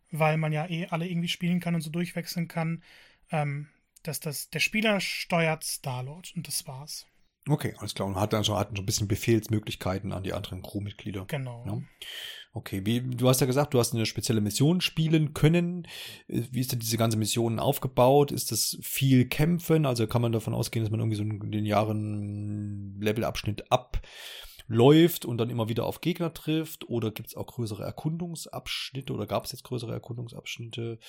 weil 0.10 0.38
man 0.38 0.54
ja 0.54 0.68
eh 0.68 0.88
alle 0.88 1.08
irgendwie 1.08 1.28
spielen 1.28 1.60
kann 1.60 1.76
und 1.76 1.82
so 1.82 1.90
durchwechseln 1.92 2.48
kann. 2.48 2.82
Ähm, 3.32 3.68
dass 4.04 4.22
das, 4.22 4.50
der 4.50 4.62
Spieler 4.62 5.02
steuert 5.02 5.66
Star-Lord 5.66 6.34
und 6.36 6.48
das 6.48 6.66
war's. 6.66 7.09
Okay, 7.50 7.74
alles 7.80 7.96
klar. 7.96 8.08
Und 8.08 8.16
hat 8.16 8.32
dann 8.32 8.44
schon, 8.44 8.58
hat 8.58 8.70
schon 8.70 8.84
ein 8.84 8.86
bisschen 8.86 9.08
Befehlsmöglichkeiten 9.08 10.14
an 10.14 10.24
die 10.24 10.34
anderen 10.34 10.62
Crewmitglieder. 10.62 11.26
Genau. 11.26 11.64
Ja. 11.66 11.82
Okay, 12.52 12.86
wie, 12.86 13.02
du 13.02 13.28
hast 13.28 13.42
ja 13.42 13.48
gesagt, 13.48 13.74
du 13.74 13.80
hast 13.80 13.94
eine 13.94 14.06
spezielle 14.06 14.42
Mission 14.42 14.82
spielen 14.82 15.34
können. 15.34 15.88
Äh, 16.28 16.44
wie 16.52 16.62
ist 16.62 16.72
denn 16.72 16.80
diese 16.80 16.98
ganze 16.98 17.18
Mission 17.18 17.60
aufgebaut? 17.60 18.32
Ist 18.32 18.52
das 18.52 18.78
viel 18.82 19.28
Kämpfen? 19.28 19.86
Also 19.86 20.06
kann 20.08 20.22
man 20.22 20.32
davon 20.32 20.54
ausgehen, 20.54 20.84
dass 20.84 20.92
man 20.92 21.00
irgendwie 21.00 21.18
so 21.18 21.24
in 21.24 21.52
den 21.52 21.66
Jahren 21.66 23.00
Levelabschnitt 23.02 23.72
abläuft 23.72 25.26
und 25.26 25.38
dann 25.38 25.50
immer 25.50 25.70
wieder 25.70 25.86
auf 25.86 26.02
Gegner 26.02 26.34
trifft? 26.34 26.88
Oder 26.88 27.12
gibt 27.12 27.30
es 27.30 27.36
auch 27.36 27.48
größere 27.48 27.84
Erkundungsabschnitte 27.84 29.14
oder 29.14 29.26
gab 29.26 29.46
es 29.46 29.52
jetzt 29.52 29.64
größere 29.64 29.94
Erkundungsabschnitte? 29.94 31.00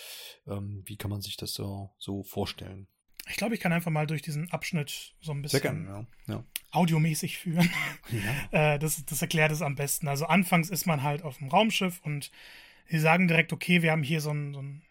Ähm, 0.47 0.82
wie 0.87 0.97
kann 0.97 1.11
man 1.11 1.20
sich 1.20 1.37
das 1.37 1.52
so, 1.52 1.90
so 1.99 2.23
vorstellen? 2.23 2.87
Ich 3.29 3.37
glaube, 3.37 3.55
ich 3.55 3.61
kann 3.61 3.73
einfach 3.73 3.91
mal 3.91 4.07
durch 4.07 4.23
diesen 4.23 4.50
Abschnitt 4.50 5.15
so 5.21 5.33
ein 5.33 5.43
bisschen 5.43 5.61
gerne, 5.61 6.07
ja. 6.27 6.35
Ja. 6.35 6.45
audiomäßig 6.73 7.39
führen. 7.39 7.71
Ja. 8.11 8.21
Äh, 8.75 8.79
das, 8.79 9.05
das 9.05 9.23
erklärt 9.23 9.53
es 9.53 9.62
am 9.62 9.77
besten. 9.77 10.09
Also 10.09 10.27
anfangs 10.27 10.71
ist 10.71 10.87
man 10.87 11.03
halt 11.03 11.23
auf 11.23 11.39
dem 11.39 11.49
Raumschiff 11.49 12.00
und 12.03 12.33
sie 12.89 12.99
sagen 12.99 13.29
direkt, 13.29 13.53
okay, 13.53 13.83
wir 13.83 13.93
haben 13.93 14.03
hier 14.03 14.21
so 14.21 14.31
einen, 14.31 14.55
so 14.55 14.61
einen 14.61 14.83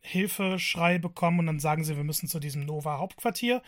Hilfeschrei 0.00 0.98
bekommen 0.98 1.40
und 1.40 1.46
dann 1.46 1.60
sagen 1.60 1.84
sie, 1.84 1.96
wir 1.96 2.04
müssen 2.04 2.28
zu 2.28 2.38
diesem 2.38 2.64
Nova-Hauptquartier, 2.64 3.62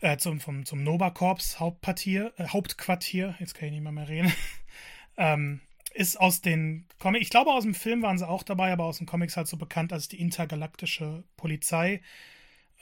äh, 0.00 0.16
zum, 0.18 0.40
vom, 0.40 0.64
zum 0.64 0.84
Nova-Korps 0.84 1.58
Hauptquartier, 1.58 2.32
äh, 2.36 2.48
Hauptquartier, 2.48 3.34
jetzt 3.40 3.54
kann 3.54 3.66
ich 3.66 3.72
nicht 3.72 3.82
mehr, 3.82 3.92
mehr 3.92 4.08
reden, 4.08 4.32
ähm, 5.16 5.60
ist 5.94 6.20
aus 6.20 6.40
den 6.40 6.86
Comics, 6.98 7.22
ich 7.22 7.30
glaube 7.30 7.50
aus 7.50 7.64
dem 7.64 7.74
Film 7.74 8.02
waren 8.02 8.18
sie 8.18 8.28
auch 8.28 8.42
dabei, 8.42 8.72
aber 8.72 8.84
aus 8.84 8.98
den 8.98 9.06
Comics 9.06 9.36
halt 9.36 9.48
so 9.48 9.56
bekannt 9.56 9.92
als 9.92 10.08
die 10.08 10.20
intergalaktische 10.20 11.24
Polizei. 11.36 12.02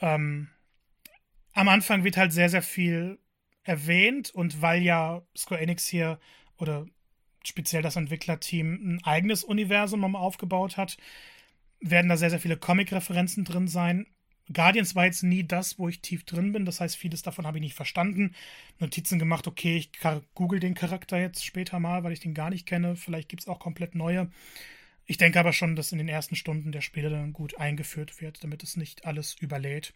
Ähm, 0.01 0.49
am 1.53 1.69
Anfang 1.69 2.03
wird 2.03 2.17
halt 2.17 2.33
sehr, 2.33 2.49
sehr 2.49 2.61
viel 2.61 3.19
erwähnt 3.63 4.29
und 4.31 4.61
weil 4.61 4.81
ja 4.81 5.23
Square 5.35 5.61
Enix 5.61 5.87
hier 5.87 6.19
oder 6.57 6.85
speziell 7.43 7.81
das 7.81 7.95
Entwicklerteam 7.95 8.73
ein 8.73 9.03
eigenes 9.03 9.43
Universum 9.43 10.15
aufgebaut 10.15 10.77
hat, 10.77 10.97
werden 11.79 12.09
da 12.09 12.17
sehr, 12.17 12.29
sehr 12.29 12.39
viele 12.39 12.57
Comic-Referenzen 12.57 13.45
drin 13.45 13.67
sein. 13.67 14.07
Guardians 14.51 14.95
war 14.95 15.05
jetzt 15.05 15.23
nie 15.23 15.43
das, 15.45 15.77
wo 15.77 15.89
ich 15.89 16.01
tief 16.01 16.23
drin 16.23 16.53
bin. 16.53 16.65
Das 16.65 16.79
heißt, 16.79 16.95
vieles 16.95 17.21
davon 17.21 17.45
habe 17.45 17.57
ich 17.57 17.61
nicht 17.61 17.75
verstanden. 17.75 18.33
Notizen 18.79 19.19
gemacht, 19.19 19.47
okay, 19.47 19.75
ich 19.77 19.91
google 20.33 20.59
den 20.59 20.73
Charakter 20.73 21.19
jetzt 21.19 21.43
später 21.43 21.79
mal, 21.79 22.03
weil 22.03 22.13
ich 22.13 22.21
den 22.21 22.33
gar 22.33 22.49
nicht 22.49 22.65
kenne. 22.65 22.95
Vielleicht 22.95 23.29
gibt 23.29 23.41
es 23.41 23.47
auch 23.47 23.59
komplett 23.59 23.93
neue. 23.95 24.29
Ich 25.07 25.17
denke 25.17 25.39
aber 25.39 25.53
schon, 25.53 25.75
dass 25.75 25.93
in 25.93 25.97
den 25.97 26.09
ersten 26.09 26.35
Stunden 26.35 26.71
der 26.71 26.81
Spiele 26.81 27.09
dann 27.09 27.33
gut 27.33 27.57
eingeführt 27.57 28.21
wird, 28.21 28.43
damit 28.43 28.61
es 28.61 28.75
nicht 28.75 29.05
alles 29.05 29.35
überlädt. 29.39 29.93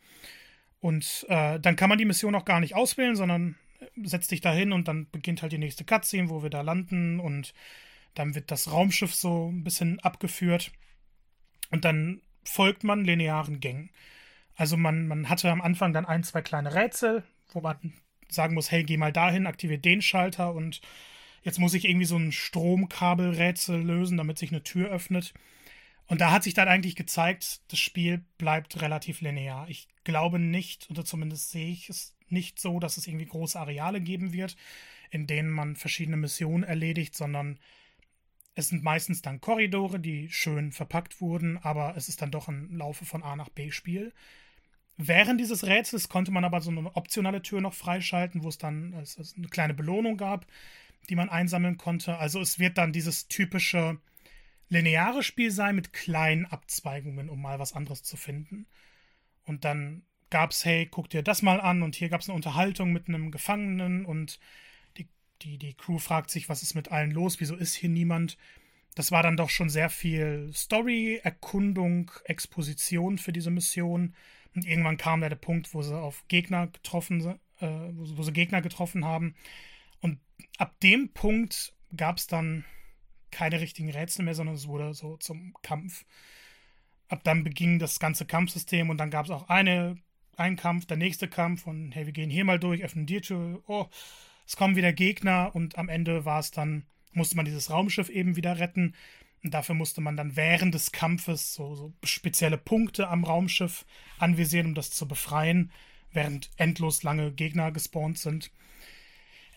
Und 0.79 1.25
äh, 1.29 1.59
dann 1.59 1.75
kann 1.75 1.89
man 1.89 1.97
die 1.97 2.05
Mission 2.05 2.33
auch 2.33 2.45
gar 2.45 2.61
nicht 2.61 2.75
auswählen, 2.75 3.15
sondern 3.15 3.55
setzt 4.03 4.31
dich 4.31 4.41
da 4.41 4.53
hin 4.53 4.71
und 4.71 4.87
dann 4.87 5.09
beginnt 5.11 5.41
halt 5.41 5.51
die 5.51 5.57
nächste 5.57 5.83
Cutscene, 5.83 6.29
wo 6.29 6.43
wir 6.43 6.49
da 6.49 6.61
landen 6.61 7.19
und 7.19 7.53
dann 8.13 8.35
wird 8.35 8.51
das 8.51 8.71
Raumschiff 8.71 9.13
so 9.13 9.51
ein 9.51 9.63
bisschen 9.63 9.99
abgeführt 9.99 10.71
und 11.71 11.85
dann 11.85 12.21
folgt 12.43 12.83
man 12.83 13.05
linearen 13.05 13.59
Gängen. 13.59 13.89
Also 14.55 14.77
man, 14.77 15.07
man 15.07 15.29
hatte 15.29 15.49
am 15.49 15.61
Anfang 15.61 15.93
dann 15.93 16.05
ein, 16.05 16.23
zwei 16.23 16.41
kleine 16.41 16.73
Rätsel, 16.73 17.23
wo 17.51 17.61
man 17.61 17.93
sagen 18.29 18.53
muss, 18.53 18.71
hey, 18.71 18.83
geh 18.83 18.97
mal 18.97 19.11
dahin, 19.11 19.47
aktiviere 19.47 19.79
den 19.79 20.01
Schalter 20.01 20.53
und 20.53 20.81
jetzt 21.41 21.59
muss 21.59 21.73
ich 21.73 21.85
irgendwie 21.85 22.05
so 22.05 22.17
ein 22.17 22.31
Stromkabelrätsel 22.31 23.81
lösen, 23.81 24.17
damit 24.17 24.37
sich 24.37 24.51
eine 24.51 24.63
Tür 24.63 24.89
öffnet. 24.89 25.33
Und 26.07 26.21
da 26.21 26.31
hat 26.31 26.43
sich 26.43 26.53
dann 26.53 26.67
eigentlich 26.67 26.95
gezeigt, 26.95 27.61
das 27.69 27.79
Spiel 27.79 28.25
bleibt 28.37 28.81
relativ 28.81 29.21
linear. 29.21 29.69
Ich 29.69 29.87
glaube 30.03 30.39
nicht, 30.39 30.89
oder 30.89 31.05
zumindest 31.05 31.51
sehe 31.51 31.71
ich 31.71 31.89
es 31.89 32.15
nicht 32.27 32.59
so, 32.59 32.79
dass 32.79 32.97
es 32.97 33.07
irgendwie 33.07 33.25
große 33.25 33.59
Areale 33.59 34.01
geben 34.01 34.33
wird, 34.33 34.55
in 35.09 35.27
denen 35.27 35.49
man 35.49 35.75
verschiedene 35.75 36.17
Missionen 36.17 36.63
erledigt, 36.63 37.15
sondern 37.15 37.59
es 38.55 38.69
sind 38.69 38.83
meistens 38.83 39.21
dann 39.21 39.39
Korridore, 39.39 39.99
die 39.99 40.29
schön 40.29 40.71
verpackt 40.71 41.21
wurden, 41.21 41.57
aber 41.57 41.95
es 41.95 42.09
ist 42.09 42.21
dann 42.21 42.31
doch 42.31 42.47
ein 42.47 42.69
Laufe 42.71 43.05
von 43.05 43.23
A 43.23 43.35
nach 43.35 43.49
B 43.49 43.71
Spiel. 43.71 44.13
Während 44.97 45.39
dieses 45.39 45.65
Rätsels 45.65 46.09
konnte 46.09 46.31
man 46.31 46.43
aber 46.43 46.61
so 46.61 46.69
eine 46.69 46.95
optionale 46.95 47.41
Tür 47.41 47.61
noch 47.61 47.73
freischalten, 47.73 48.43
wo 48.43 48.49
es 48.49 48.57
dann 48.57 48.93
eine 48.93 49.47
kleine 49.47 49.73
Belohnung 49.73 50.17
gab, 50.17 50.45
die 51.09 51.15
man 51.15 51.29
einsammeln 51.29 51.77
konnte. 51.77 52.17
Also 52.17 52.39
es 52.39 52.59
wird 52.59 52.77
dann 52.77 52.93
dieses 52.93 53.27
typische 53.27 53.99
lineare 54.69 55.21
Spiel 55.21 55.51
sein 55.51 55.75
mit 55.75 55.93
kleinen 55.93 56.45
Abzweigungen, 56.45 57.29
um 57.29 57.41
mal 57.41 57.59
was 57.59 57.73
anderes 57.73 58.03
zu 58.03 58.15
finden. 58.15 58.65
Und 59.43 59.65
dann 59.65 60.03
gab's, 60.29 60.65
hey, 60.65 60.87
guck 60.89 61.09
dir 61.09 61.23
das 61.23 61.41
mal 61.41 61.59
an 61.59 61.83
und 61.83 61.95
hier 61.95 62.09
gab's 62.09 62.29
eine 62.29 62.35
Unterhaltung 62.35 62.93
mit 62.93 63.07
einem 63.07 63.31
Gefangenen 63.31 64.05
und 64.05 64.39
die, 64.97 65.07
die, 65.41 65.57
die 65.57 65.73
Crew 65.73 65.99
fragt 65.99 66.31
sich, 66.31 66.47
was 66.47 66.63
ist 66.63 66.73
mit 66.73 66.89
allen 66.89 67.11
los, 67.11 67.39
wieso 67.39 67.55
ist 67.55 67.75
hier 67.75 67.89
niemand? 67.89 68.37
Das 68.95 69.11
war 69.11 69.23
dann 69.23 69.37
doch 69.37 69.49
schon 69.49 69.69
sehr 69.69 69.89
viel 69.89 70.51
Story, 70.53 71.19
Erkundung, 71.23 72.11
Exposition 72.25 73.17
für 73.17 73.31
diese 73.31 73.51
Mission. 73.51 74.15
Und 74.55 74.65
irgendwann 74.65 74.97
kam 74.97 75.21
da 75.21 75.29
der 75.29 75.37
Punkt, 75.37 75.73
wo 75.73 75.81
sie 75.81 75.97
auf 75.97 76.25
Gegner 76.27 76.67
getroffen, 76.67 77.39
äh, 77.59 77.67
wo 77.93 78.23
sie 78.23 78.33
Gegner 78.33 78.61
getroffen 78.61 79.05
haben. 79.05 79.35
Und 80.01 80.19
ab 80.57 80.79
dem 80.81 81.13
Punkt 81.13 81.73
gab's 81.95 82.27
dann 82.27 82.65
keine 83.31 83.61
richtigen 83.61 83.89
Rätsel 83.89 84.25
mehr, 84.25 84.35
sondern 84.35 84.55
es 84.55 84.67
wurde 84.67 84.93
so 84.93 85.17
zum 85.17 85.55
Kampf. 85.61 86.05
Ab 87.07 87.23
dann 87.23 87.43
beging 87.43 87.79
das 87.79 87.99
ganze 87.99 88.25
Kampfsystem 88.25 88.89
und 88.89 88.97
dann 88.97 89.09
gab 89.09 89.25
es 89.25 89.31
auch 89.31 89.49
eine, 89.49 89.97
einen 90.37 90.57
Kampf, 90.57 90.85
der 90.85 90.97
nächste 90.97 91.27
Kampf 91.27 91.65
und 91.67 91.91
hey, 91.91 92.05
wir 92.05 92.13
gehen 92.13 92.29
hier 92.29 92.45
mal 92.45 92.59
durch, 92.59 92.83
öffnen 92.83 93.05
die 93.05 93.21
Tür, 93.21 93.61
oh, 93.67 93.87
es 94.45 94.55
kommen 94.55 94.75
wieder 94.75 94.93
Gegner 94.93 95.51
und 95.53 95.77
am 95.77 95.89
Ende 95.89 96.25
war 96.25 96.39
es 96.39 96.51
dann, 96.51 96.85
musste 97.13 97.35
man 97.35 97.45
dieses 97.45 97.69
Raumschiff 97.69 98.09
eben 98.09 98.35
wieder 98.35 98.59
retten. 98.59 98.95
Und 99.43 99.53
dafür 99.53 99.75
musste 99.75 100.01
man 100.01 100.17
dann 100.17 100.35
während 100.35 100.75
des 100.75 100.91
Kampfes 100.91 101.53
so, 101.53 101.73
so 101.75 101.93
spezielle 102.03 102.57
Punkte 102.57 103.07
am 103.07 103.23
Raumschiff 103.23 103.85
anvisieren, 104.19 104.67
um 104.67 104.75
das 104.75 104.91
zu 104.91 105.07
befreien, 105.07 105.71
während 106.11 106.51
endlos 106.57 107.01
lange 107.01 107.31
Gegner 107.31 107.71
gespawnt 107.71 108.19
sind. 108.19 108.51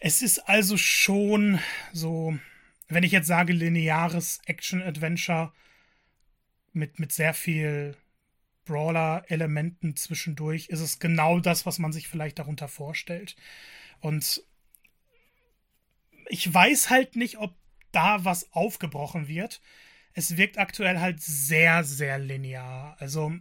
Es 0.07 0.21
ist 0.21 0.51
also 0.51 0.77
schon 0.77 1.59
so 1.93 2.39
wenn 2.89 3.05
ich 3.05 3.13
jetzt 3.13 3.27
sage 3.27 3.53
lineares 3.53 4.41
Action-Adventure 4.47 5.53
mit, 6.73 6.99
mit 6.99 7.13
sehr 7.13 7.35
viel 7.35 7.97
Brawler-Elementen 8.65 9.97
zwischendurch, 9.97 10.69
ist 10.69 10.81
es 10.81 10.99
genau 10.99 11.41
das, 11.41 11.67
was 11.67 11.79
man 11.79 11.93
sich 11.93 12.09
vielleicht 12.09 12.39
darunter 12.39 12.69
vorstellt. 12.69 13.37
Und 14.01 14.43
ich 16.29 16.53
weiß 16.53 16.91
halt 16.91 17.17
nicht, 17.17 17.39
ob 17.39 17.55
da 17.93 18.25
was 18.25 18.53
aufgebrochen 18.53 19.29
wird. 19.29 19.61
Es 20.15 20.37
wirkt 20.37 20.59
aktuell 20.59 21.01
halt 21.01 21.21
sehr, 21.23 21.85
sehr 21.85 22.19
linear. 22.19 22.97
Also 22.99 23.35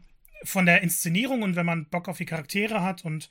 von 0.43 0.65
der 0.65 0.81
Inszenierung 0.81 1.41
und 1.41 1.55
wenn 1.55 1.65
man 1.65 1.89
Bock 1.89 2.07
auf 2.07 2.17
die 2.17 2.25
Charaktere 2.25 2.81
hat 2.81 3.05
und 3.05 3.29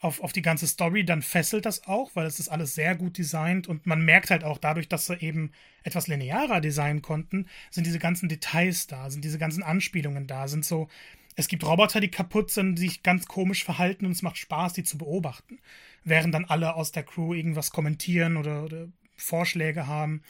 auf, 0.00 0.20
auf 0.20 0.32
die 0.32 0.42
ganze 0.42 0.66
Story, 0.66 1.04
dann 1.04 1.22
fesselt 1.22 1.66
das 1.66 1.86
auch, 1.86 2.14
weil 2.14 2.26
es 2.26 2.38
ist 2.38 2.48
alles 2.48 2.74
sehr 2.74 2.94
gut 2.94 3.18
designt 3.18 3.66
und 3.66 3.86
man 3.86 4.04
merkt 4.04 4.30
halt 4.30 4.44
auch 4.44 4.58
dadurch, 4.58 4.88
dass 4.88 5.06
sie 5.06 5.16
eben 5.16 5.50
etwas 5.82 6.06
linearer 6.06 6.60
designen 6.60 7.02
konnten, 7.02 7.46
sind 7.70 7.86
diese 7.86 7.98
ganzen 7.98 8.28
Details 8.28 8.86
da, 8.86 9.10
sind 9.10 9.24
diese 9.24 9.38
ganzen 9.38 9.62
Anspielungen 9.62 10.26
da, 10.26 10.46
sind 10.46 10.64
so, 10.64 10.88
es 11.34 11.48
gibt 11.48 11.64
Roboter, 11.64 12.00
die 12.00 12.10
kaputt 12.10 12.50
sind, 12.50 12.76
die 12.76 12.88
sich 12.88 13.02
ganz 13.02 13.26
komisch 13.26 13.64
verhalten 13.64 14.06
und 14.06 14.12
es 14.12 14.22
macht 14.22 14.38
Spaß, 14.38 14.72
die 14.72 14.82
zu 14.82 14.98
beobachten. 14.98 15.60
Während 16.02 16.34
dann 16.34 16.44
alle 16.44 16.74
aus 16.74 16.90
der 16.90 17.04
Crew 17.04 17.32
irgendwas 17.32 17.70
kommentieren 17.70 18.36
oder, 18.36 18.64
oder 18.64 18.88
Vorschläge 19.14 19.86
haben. 19.86 20.22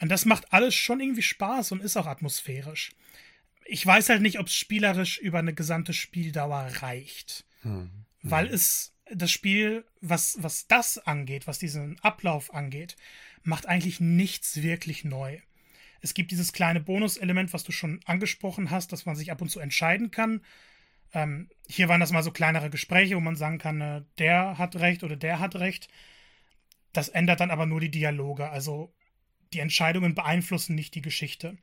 Und 0.00 0.10
das 0.10 0.26
macht 0.26 0.52
alles 0.52 0.74
schon 0.76 1.00
irgendwie 1.00 1.22
Spaß 1.22 1.72
und 1.72 1.82
ist 1.82 1.96
auch 1.96 2.06
atmosphärisch. 2.06 2.92
Ich 3.64 3.84
weiß 3.84 4.10
halt 4.10 4.22
nicht, 4.22 4.38
ob 4.38 4.46
es 4.46 4.54
spielerisch 4.54 5.18
über 5.18 5.40
eine 5.40 5.54
gesamte 5.54 5.92
Spieldauer 5.92 6.68
reicht. 6.82 7.44
Hm. 7.62 7.90
Weil 8.22 8.46
es 8.46 8.93
das 9.10 9.30
Spiel, 9.30 9.84
was, 10.00 10.38
was 10.40 10.66
das 10.66 10.98
angeht, 10.98 11.46
was 11.46 11.58
diesen 11.58 11.98
Ablauf 12.00 12.54
angeht, 12.54 12.96
macht 13.42 13.66
eigentlich 13.66 14.00
nichts 14.00 14.62
wirklich 14.62 15.04
neu. 15.04 15.38
Es 16.00 16.14
gibt 16.14 16.30
dieses 16.30 16.52
kleine 16.52 16.80
Bonuselement, 16.80 17.52
was 17.52 17.64
du 17.64 17.72
schon 17.72 18.00
angesprochen 18.04 18.70
hast, 18.70 18.92
dass 18.92 19.06
man 19.06 19.16
sich 19.16 19.30
ab 19.30 19.40
und 19.40 19.48
zu 19.48 19.60
entscheiden 19.60 20.10
kann. 20.10 20.42
Ähm, 21.12 21.48
hier 21.68 21.88
waren 21.88 22.00
das 22.00 22.12
mal 22.12 22.22
so 22.22 22.30
kleinere 22.30 22.70
Gespräche, 22.70 23.16
wo 23.16 23.20
man 23.20 23.36
sagen 23.36 23.58
kann, 23.58 23.80
äh, 23.80 24.02
der 24.18 24.58
hat 24.58 24.76
recht 24.76 25.02
oder 25.02 25.16
der 25.16 25.38
hat 25.38 25.56
recht. 25.56 25.88
Das 26.92 27.08
ändert 27.08 27.40
dann 27.40 27.50
aber 27.50 27.66
nur 27.66 27.80
die 27.80 27.90
Dialoge. 27.90 28.50
Also 28.50 28.92
die 29.52 29.60
Entscheidungen 29.60 30.14
beeinflussen 30.14 30.74
nicht 30.74 30.94
die 30.94 31.02
Geschichte. 31.02 31.56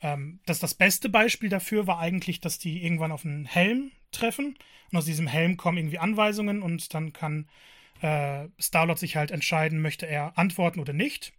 Ähm, 0.00 0.40
das, 0.46 0.58
das 0.58 0.74
beste 0.74 1.08
Beispiel 1.08 1.48
dafür 1.48 1.86
war 1.86 1.98
eigentlich, 1.98 2.40
dass 2.40 2.58
die 2.58 2.82
irgendwann 2.82 3.12
auf 3.12 3.24
einen 3.24 3.44
Helm 3.44 3.90
treffen 4.12 4.56
und 4.90 4.98
aus 4.98 5.04
diesem 5.04 5.26
Helm 5.26 5.56
kommen 5.56 5.78
irgendwie 5.78 5.98
Anweisungen 5.98 6.62
und 6.62 6.94
dann 6.94 7.12
kann 7.12 7.48
äh, 8.02 8.48
Starlord 8.58 8.98
sich 8.98 9.16
halt 9.16 9.30
entscheiden, 9.30 9.80
möchte 9.80 10.06
er 10.06 10.36
antworten 10.38 10.80
oder 10.80 10.92
nicht. 10.92 11.32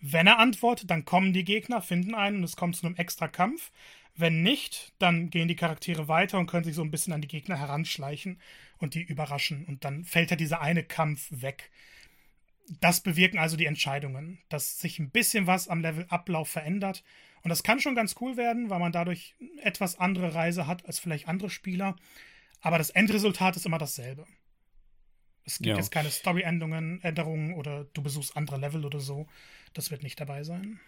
Wenn 0.00 0.26
er 0.26 0.38
antwortet, 0.38 0.90
dann 0.90 1.04
kommen 1.04 1.32
die 1.32 1.44
Gegner, 1.44 1.80
finden 1.80 2.14
einen 2.14 2.38
und 2.38 2.44
es 2.44 2.56
kommt 2.56 2.76
zu 2.76 2.86
einem 2.86 2.96
extra 2.96 3.28
Kampf. 3.28 3.70
Wenn 4.14 4.42
nicht, 4.42 4.92
dann 4.98 5.30
gehen 5.30 5.48
die 5.48 5.56
Charaktere 5.56 6.08
weiter 6.08 6.38
und 6.38 6.46
können 6.46 6.64
sich 6.64 6.74
so 6.74 6.82
ein 6.82 6.90
bisschen 6.90 7.12
an 7.12 7.22
die 7.22 7.28
Gegner 7.28 7.58
heranschleichen 7.58 8.40
und 8.78 8.94
die 8.94 9.02
überraschen. 9.02 9.64
Und 9.64 9.84
dann 9.84 10.04
fällt 10.04 10.30
ja 10.30 10.36
dieser 10.36 10.60
eine 10.60 10.82
Kampf 10.82 11.28
weg. 11.30 11.70
Das 12.80 13.00
bewirken 13.00 13.38
also 13.38 13.56
die 13.56 13.66
Entscheidungen, 13.66 14.38
dass 14.48 14.80
sich 14.80 14.98
ein 14.98 15.10
bisschen 15.10 15.46
was 15.46 15.68
am 15.68 15.80
Levelablauf 15.80 16.48
verändert. 16.48 17.04
Und 17.42 17.48
das 17.48 17.62
kann 17.62 17.80
schon 17.80 17.94
ganz 17.94 18.14
cool 18.20 18.36
werden, 18.36 18.70
weil 18.70 18.78
man 18.78 18.92
dadurch 18.92 19.34
etwas 19.62 19.98
andere 19.98 20.34
Reise 20.34 20.66
hat 20.66 20.86
als 20.86 20.98
vielleicht 20.98 21.28
andere 21.28 21.50
Spieler. 21.50 21.96
Aber 22.60 22.78
das 22.78 22.90
Endresultat 22.90 23.56
ist 23.56 23.66
immer 23.66 23.78
dasselbe. 23.78 24.26
Es 25.44 25.58
gibt 25.58 25.68
ja. 25.68 25.76
jetzt 25.76 25.90
keine 25.90 26.10
Story-Änderungen 26.10 27.02
Änderungen 27.02 27.54
oder 27.54 27.84
du 27.84 28.02
besuchst 28.02 28.36
andere 28.36 28.58
Level 28.58 28.84
oder 28.84 29.00
so. 29.00 29.26
Das 29.74 29.90
wird 29.90 30.04
nicht 30.04 30.20
dabei 30.20 30.44
sein. 30.44 30.80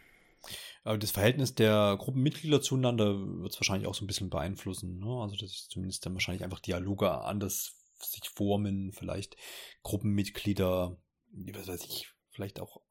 Aber 0.84 0.98
das 0.98 1.10
Verhältnis 1.10 1.54
der 1.54 1.96
Gruppenmitglieder 1.98 2.60
zueinander 2.60 3.18
wird 3.40 3.52
es 3.52 3.58
wahrscheinlich 3.58 3.88
auch 3.88 3.94
so 3.94 4.04
ein 4.04 4.06
bisschen 4.06 4.30
beeinflussen. 4.30 4.98
Ne? 5.00 5.22
Also, 5.22 5.36
dass 5.36 5.68
zumindest 5.68 6.04
dann 6.06 6.14
wahrscheinlich 6.14 6.44
einfach 6.44 6.60
Dialoge 6.60 7.10
anders 7.10 7.76
sich 7.98 8.28
formen, 8.28 8.92
vielleicht 8.92 9.36
Gruppenmitglieder, 9.82 10.96
was 11.32 11.68
weiß 11.68 11.84
ich, 11.84 12.12
vielleicht 12.30 12.60
auch 12.60 12.82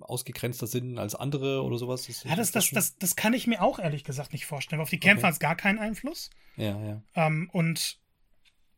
ausgegrenzter 0.00 0.66
sind 0.66 0.98
als 0.98 1.14
andere 1.14 1.62
oder 1.62 1.78
sowas. 1.78 2.06
Das, 2.06 2.24
ja, 2.24 2.36
das, 2.36 2.52
das, 2.52 2.70
das, 2.70 2.98
das, 2.98 3.16
kann 3.16 3.34
ich 3.34 3.46
mir 3.46 3.62
auch 3.62 3.78
ehrlich 3.78 4.04
gesagt 4.04 4.32
nicht 4.32 4.46
vorstellen. 4.46 4.80
Auf 4.80 4.90
die 4.90 5.00
Kämpfer 5.00 5.24
okay. 5.24 5.26
hat 5.26 5.34
es 5.34 5.40
gar 5.40 5.56
keinen 5.56 5.78
Einfluss. 5.78 6.30
Ja, 6.56 6.80
ja. 6.80 7.02
Ähm, 7.14 7.50
und 7.52 7.98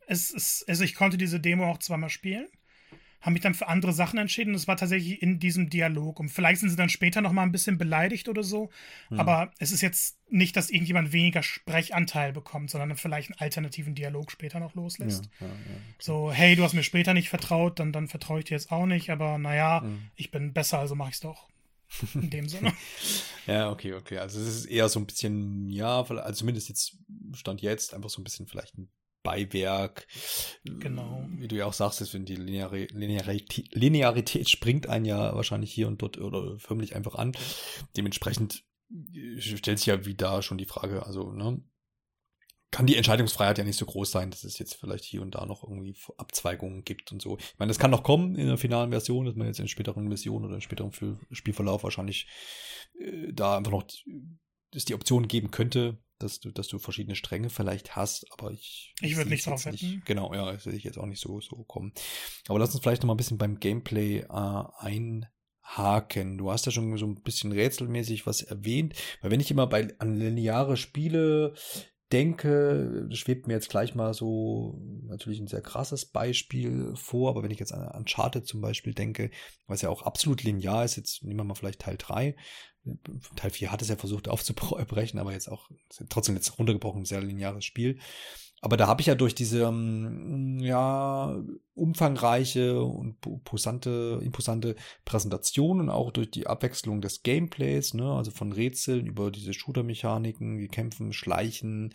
es 0.06 0.30
ist, 0.30 0.68
also 0.68 0.84
ich 0.84 0.94
konnte 0.94 1.18
diese 1.18 1.40
Demo 1.40 1.70
auch 1.70 1.78
zweimal 1.78 2.10
spielen 2.10 2.48
haben 3.20 3.32
mich 3.32 3.42
dann 3.42 3.54
für 3.54 3.68
andere 3.68 3.92
Sachen 3.92 4.18
entschieden. 4.18 4.52
Das 4.52 4.68
war 4.68 4.76
tatsächlich 4.76 5.20
in 5.22 5.40
diesem 5.40 5.70
Dialog. 5.70 6.20
Und 6.20 6.28
vielleicht 6.28 6.60
sind 6.60 6.70
sie 6.70 6.76
dann 6.76 6.88
später 6.88 7.20
noch 7.20 7.32
mal 7.32 7.42
ein 7.42 7.52
bisschen 7.52 7.76
beleidigt 7.76 8.28
oder 8.28 8.42
so. 8.42 8.70
Hm. 9.08 9.18
Aber 9.18 9.50
es 9.58 9.72
ist 9.72 9.80
jetzt 9.80 10.18
nicht, 10.30 10.56
dass 10.56 10.70
irgendjemand 10.70 11.12
weniger 11.12 11.42
Sprechanteil 11.42 12.32
bekommt, 12.32 12.70
sondern 12.70 12.96
vielleicht 12.96 13.30
einen 13.30 13.40
alternativen 13.40 13.94
Dialog 13.94 14.30
später 14.30 14.60
noch 14.60 14.74
loslässt. 14.74 15.28
Ja, 15.40 15.46
ja, 15.46 15.52
ja, 15.52 15.58
okay. 15.58 15.94
So, 15.98 16.32
hey, 16.32 16.54
du 16.54 16.62
hast 16.62 16.74
mir 16.74 16.84
später 16.84 17.12
nicht 17.12 17.28
vertraut, 17.28 17.80
dann, 17.80 17.92
dann 17.92 18.08
vertraue 18.08 18.38
ich 18.38 18.44
dir 18.44 18.54
jetzt 18.54 18.70
auch 18.70 18.86
nicht. 18.86 19.10
Aber 19.10 19.38
naja, 19.38 19.82
hm. 19.82 20.10
ich 20.14 20.30
bin 20.30 20.52
besser, 20.52 20.78
also 20.78 20.94
mache 20.94 21.10
ich 21.10 21.16
es 21.16 21.20
doch. 21.20 21.48
In 22.14 22.30
dem 22.30 22.48
Sinne. 22.48 22.72
ja, 23.46 23.70
okay, 23.70 23.94
okay. 23.94 24.18
Also 24.18 24.40
es 24.40 24.46
ist 24.46 24.64
eher 24.66 24.88
so 24.88 25.00
ein 25.00 25.06
bisschen, 25.06 25.70
ja, 25.70 26.02
also 26.02 26.32
zumindest 26.32 26.68
jetzt 26.68 26.98
stand 27.34 27.62
jetzt 27.62 27.94
einfach 27.94 28.10
so 28.10 28.20
ein 28.20 28.24
bisschen 28.24 28.46
vielleicht 28.46 28.76
ein 28.76 28.90
Beiwerk. 29.22 30.06
Genau. 30.64 31.26
Wie 31.30 31.48
du 31.48 31.56
ja 31.56 31.66
auch 31.66 31.72
sagst, 31.72 32.00
ist, 32.00 32.14
wenn 32.14 32.24
die 32.24 32.36
Linearität, 32.36 33.74
Linearität 33.74 34.48
springt 34.48 34.88
einen 34.88 35.04
ja 35.04 35.34
wahrscheinlich 35.34 35.72
hier 35.72 35.88
und 35.88 36.00
dort 36.02 36.18
oder 36.18 36.58
förmlich 36.58 36.96
einfach 36.96 37.14
an. 37.14 37.32
Dementsprechend 37.96 38.64
äh, 38.90 39.40
stellt 39.40 39.78
sich 39.78 39.86
ja 39.86 40.04
wieder 40.04 40.42
schon 40.42 40.58
die 40.58 40.66
Frage, 40.66 41.04
also, 41.06 41.32
ne, 41.32 41.62
kann 42.70 42.86
die 42.86 42.96
Entscheidungsfreiheit 42.96 43.58
ja 43.58 43.64
nicht 43.64 43.78
so 43.78 43.86
groß 43.86 44.10
sein, 44.10 44.30
dass 44.30 44.44
es 44.44 44.58
jetzt 44.58 44.74
vielleicht 44.74 45.04
hier 45.04 45.22
und 45.22 45.34
da 45.34 45.46
noch 45.46 45.62
irgendwie 45.62 45.96
Abzweigungen 46.18 46.84
gibt 46.84 47.12
und 47.12 47.22
so. 47.22 47.38
Ich 47.38 47.58
meine, 47.58 47.70
das 47.70 47.78
kann 47.78 47.90
noch 47.90 48.02
kommen 48.02 48.34
in 48.34 48.46
der 48.46 48.58
finalen 48.58 48.90
Version, 48.90 49.24
dass 49.24 49.36
man 49.36 49.46
jetzt 49.46 49.58
in 49.58 49.68
späteren 49.68 50.08
Versionen 50.08 50.44
oder 50.44 50.56
in 50.56 50.60
späteren 50.60 50.92
Spielverlauf 51.30 51.82
wahrscheinlich 51.82 52.28
äh, 52.98 53.32
da 53.32 53.56
einfach 53.56 53.72
noch 53.72 53.84
es 54.74 54.84
die 54.84 54.94
Option 54.94 55.28
geben 55.28 55.50
könnte, 55.50 55.98
dass 56.18 56.40
du, 56.40 56.50
dass 56.50 56.68
du 56.68 56.78
verschiedene 56.78 57.16
Stränge 57.16 57.50
vielleicht 57.50 57.96
hast, 57.96 58.26
aber 58.32 58.50
ich. 58.50 58.94
Ich 59.00 59.16
würde 59.16 59.30
nicht 59.30 59.46
drauf 59.46 59.64
wetten. 59.64 60.02
Genau, 60.04 60.34
ja, 60.34 60.52
das 60.52 60.64
sehe 60.64 60.74
ich 60.74 60.84
jetzt 60.84 60.98
auch 60.98 61.06
nicht 61.06 61.20
so, 61.20 61.40
so 61.40 61.64
kommen. 61.64 61.92
Aber 62.48 62.58
lass 62.58 62.74
uns 62.74 62.82
vielleicht 62.82 63.02
noch 63.02 63.06
mal 63.06 63.14
ein 63.14 63.18
bisschen 63.18 63.38
beim 63.38 63.60
Gameplay 63.60 64.20
äh, 64.28 64.64
einhaken. 64.78 66.38
Du 66.38 66.50
hast 66.50 66.66
ja 66.66 66.72
schon 66.72 66.96
so 66.96 67.06
ein 67.06 67.22
bisschen 67.22 67.52
rätselmäßig 67.52 68.26
was 68.26 68.42
erwähnt, 68.42 68.94
weil 69.20 69.30
wenn 69.30 69.40
ich 69.40 69.50
immer 69.50 69.66
bei 69.66 69.94
an 69.98 70.16
lineare 70.16 70.76
Spiele 70.76 71.54
denke, 72.12 73.08
schwebt 73.10 73.46
mir 73.46 73.54
jetzt 73.54 73.68
gleich 73.68 73.94
mal 73.94 74.14
so 74.14 74.80
natürlich 75.06 75.40
ein 75.40 75.46
sehr 75.46 75.60
krasses 75.60 76.06
Beispiel 76.06 76.92
vor, 76.94 77.30
aber 77.30 77.42
wenn 77.42 77.50
ich 77.50 77.58
jetzt 77.58 77.72
an 77.72 77.88
Uncharted 77.88 78.46
zum 78.46 78.60
Beispiel 78.60 78.94
denke, 78.94 79.30
was 79.66 79.82
ja 79.82 79.90
auch 79.90 80.02
absolut 80.02 80.42
linear 80.42 80.84
ist, 80.84 80.96
jetzt 80.96 81.22
nehmen 81.22 81.40
wir 81.40 81.44
mal 81.44 81.54
vielleicht 81.54 81.80
Teil 81.80 81.96
3, 81.98 82.34
Teil 83.36 83.50
4 83.50 83.72
hat 83.72 83.82
es 83.82 83.88
ja 83.88 83.96
versucht 83.96 84.28
aufzubrechen, 84.28 85.18
aber 85.18 85.32
jetzt 85.32 85.48
auch 85.48 85.68
trotzdem 86.08 86.36
jetzt 86.36 86.58
runtergebrochen, 86.58 87.04
sehr 87.04 87.20
lineares 87.20 87.64
Spiel. 87.64 87.98
Aber 88.60 88.76
da 88.76 88.88
habe 88.88 89.00
ich 89.00 89.06
ja 89.06 89.14
durch 89.14 89.34
diese 89.34 89.62
ähm, 89.64 90.58
ja 90.60 91.40
umfangreiche 91.78 92.82
und 92.82 93.24
imposante, 93.24 94.20
imposante 94.22 94.76
Präsentation 95.04 95.80
und 95.80 95.90
auch 95.90 96.10
durch 96.10 96.30
die 96.30 96.46
Abwechslung 96.46 97.00
des 97.00 97.22
Gameplays, 97.22 97.94
ne, 97.94 98.12
also 98.12 98.30
von 98.30 98.52
Rätseln 98.52 99.06
über 99.06 99.30
diese 99.30 99.54
Shooter-Mechaniken, 99.54 100.58
wie 100.58 100.68
Kämpfen, 100.68 101.12
Schleichen 101.12 101.94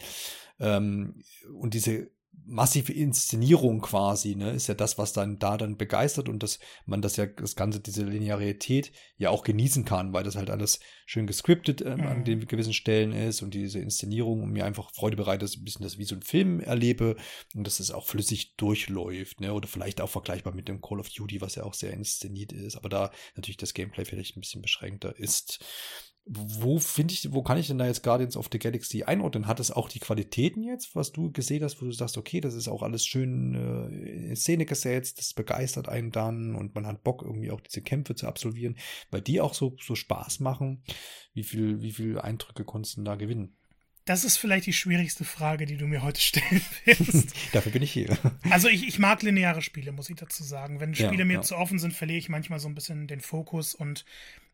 ähm, 0.59 1.23
und 1.53 1.73
diese 1.73 2.09
massive 2.45 2.91
Inszenierung 2.91 3.81
quasi, 3.81 4.35
ne, 4.35 4.51
ist 4.51 4.67
ja 4.67 4.73
das, 4.73 4.97
was 4.97 5.13
dann 5.13 5.39
da 5.39 5.57
dann 5.57 5.77
begeistert 5.77 6.29
und 6.29 6.43
dass 6.43 6.59
man 6.85 7.01
das 7.01 7.15
ja, 7.15 7.25
das 7.25 7.55
Ganze, 7.55 7.79
diese 7.79 8.03
Linearität 8.03 8.91
ja 9.17 9.29
auch 9.29 9.43
genießen 9.43 9.85
kann, 9.85 10.13
weil 10.13 10.23
das 10.23 10.35
halt 10.35 10.49
alles 10.49 10.79
schön 11.05 11.25
gescriptet 11.25 11.81
ähm, 11.81 12.01
mhm. 12.01 12.07
an 12.07 12.23
den 12.25 12.45
gewissen 12.45 12.73
Stellen 12.73 13.13
ist 13.13 13.41
und 13.41 13.53
diese 13.53 13.79
Inszenierung 13.79 14.43
und 14.43 14.51
mir 14.51 14.65
einfach 14.65 14.91
Freude 14.93 15.15
bereitet, 15.17 15.43
dass 15.43 15.53
ich 15.53 15.61
ein 15.61 15.65
bisschen 15.65 15.83
das 15.83 15.97
wie 15.97 16.05
so 16.05 16.15
ein 16.15 16.21
Film 16.21 16.59
erlebe 16.59 17.15
und 17.55 17.65
dass 17.65 17.79
es 17.79 17.91
auch 17.91 18.05
flüssig 18.05 18.55
durchläuft, 18.57 19.39
ne, 19.39 19.53
oder 19.53 19.67
vielleicht 19.67 20.01
auch 20.01 20.09
vergleichbar 20.09 20.53
mit 20.53 20.67
dem 20.67 20.81
Call 20.81 20.99
of 20.99 21.09
Duty, 21.09 21.41
was 21.41 21.55
ja 21.55 21.63
auch 21.63 21.73
sehr 21.73 21.93
inszeniert 21.93 22.51
ist, 22.51 22.75
aber 22.75 22.89
da 22.89 23.11
natürlich 23.35 23.57
das 23.57 23.73
Gameplay 23.73 24.05
vielleicht 24.05 24.35
ein 24.35 24.41
bisschen 24.41 24.61
beschränkter 24.61 25.17
ist 25.17 25.63
wo 26.25 26.79
finde 26.79 27.13
ich, 27.13 27.33
wo 27.33 27.43
kann 27.43 27.57
ich 27.57 27.67
denn 27.67 27.77
da 27.77 27.85
jetzt 27.85 28.01
Guardians 28.01 28.37
of 28.37 28.47
the 28.51 28.59
Galaxy 28.59 29.03
einordnen? 29.03 29.45
Hat 29.45 29.59
es 29.59 29.71
auch 29.71 29.89
die 29.89 29.99
Qualitäten 29.99 30.63
jetzt, 30.63 30.95
was 30.95 31.11
du 31.11 31.31
gesehen 31.31 31.63
hast, 31.63 31.81
wo 31.81 31.85
du 31.85 31.91
sagst, 31.91 32.17
okay, 32.17 32.39
das 32.39 32.53
ist 32.53 32.69
auch 32.69 32.81
alles 32.81 33.05
schön 33.05 33.55
äh, 33.55 34.29
in 34.29 34.35
Szene 34.35 34.65
gesetzt, 34.65 35.19
das 35.19 35.33
begeistert 35.33 35.89
einen 35.89 36.11
dann 36.11 36.55
und 36.55 36.75
man 36.75 36.87
hat 36.87 37.03
Bock, 37.03 37.23
irgendwie 37.23 37.51
auch 37.51 37.59
diese 37.59 37.81
Kämpfe 37.81 38.15
zu 38.15 38.27
absolvieren, 38.27 38.77
weil 39.11 39.21
die 39.21 39.41
auch 39.41 39.53
so, 39.53 39.75
so 39.81 39.95
Spaß 39.95 40.39
machen. 40.39 40.83
Wie 41.33 41.43
viel, 41.43 41.81
wie 41.81 41.91
viel 41.91 42.19
Eindrücke 42.19 42.63
konntest 42.63 42.97
du 42.97 43.01
da 43.03 43.15
gewinnen? 43.15 43.57
Das 44.05 44.25
ist 44.25 44.35
vielleicht 44.35 44.65
die 44.65 44.73
schwierigste 44.73 45.23
Frage, 45.23 45.65
die 45.65 45.77
du 45.77 45.87
mir 45.87 46.03
heute 46.03 46.21
stellen 46.21 46.61
wirst. 46.85 47.33
Dafür 47.53 47.71
bin 47.71 47.83
ich 47.83 47.91
hier. 47.91 48.17
Also 48.49 48.67
ich, 48.67 48.87
ich 48.87 48.99
mag 48.99 49.21
lineare 49.23 49.61
Spiele, 49.61 49.91
muss 49.91 50.09
ich 50.09 50.15
dazu 50.15 50.43
sagen. 50.43 50.79
Wenn 50.79 50.95
Spiele 50.95 51.19
ja, 51.19 51.25
mir 51.25 51.33
ja. 51.35 51.41
zu 51.41 51.55
offen 51.55 51.79
sind, 51.79 51.93
verliere 51.93 52.19
ich 52.19 52.29
manchmal 52.29 52.59
so 52.59 52.67
ein 52.67 52.75
bisschen 52.75 53.07
den 53.07 53.21
Fokus 53.21 53.75
und 53.75 54.05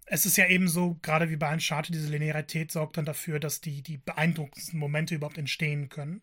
es 0.09 0.25
ist 0.25 0.37
ja 0.37 0.47
eben 0.47 0.67
so, 0.67 0.97
gerade 1.01 1.29
wie 1.29 1.35
bei 1.35 1.53
Uncharted, 1.53 1.93
diese 1.93 2.09
Linearität 2.09 2.71
sorgt 2.71 2.97
dann 2.97 3.05
dafür, 3.05 3.39
dass 3.39 3.61
die, 3.61 3.81
die 3.83 3.97
beeindruckendsten 3.97 4.79
Momente 4.79 5.15
überhaupt 5.15 5.37
entstehen 5.37 5.89
können. 5.89 6.21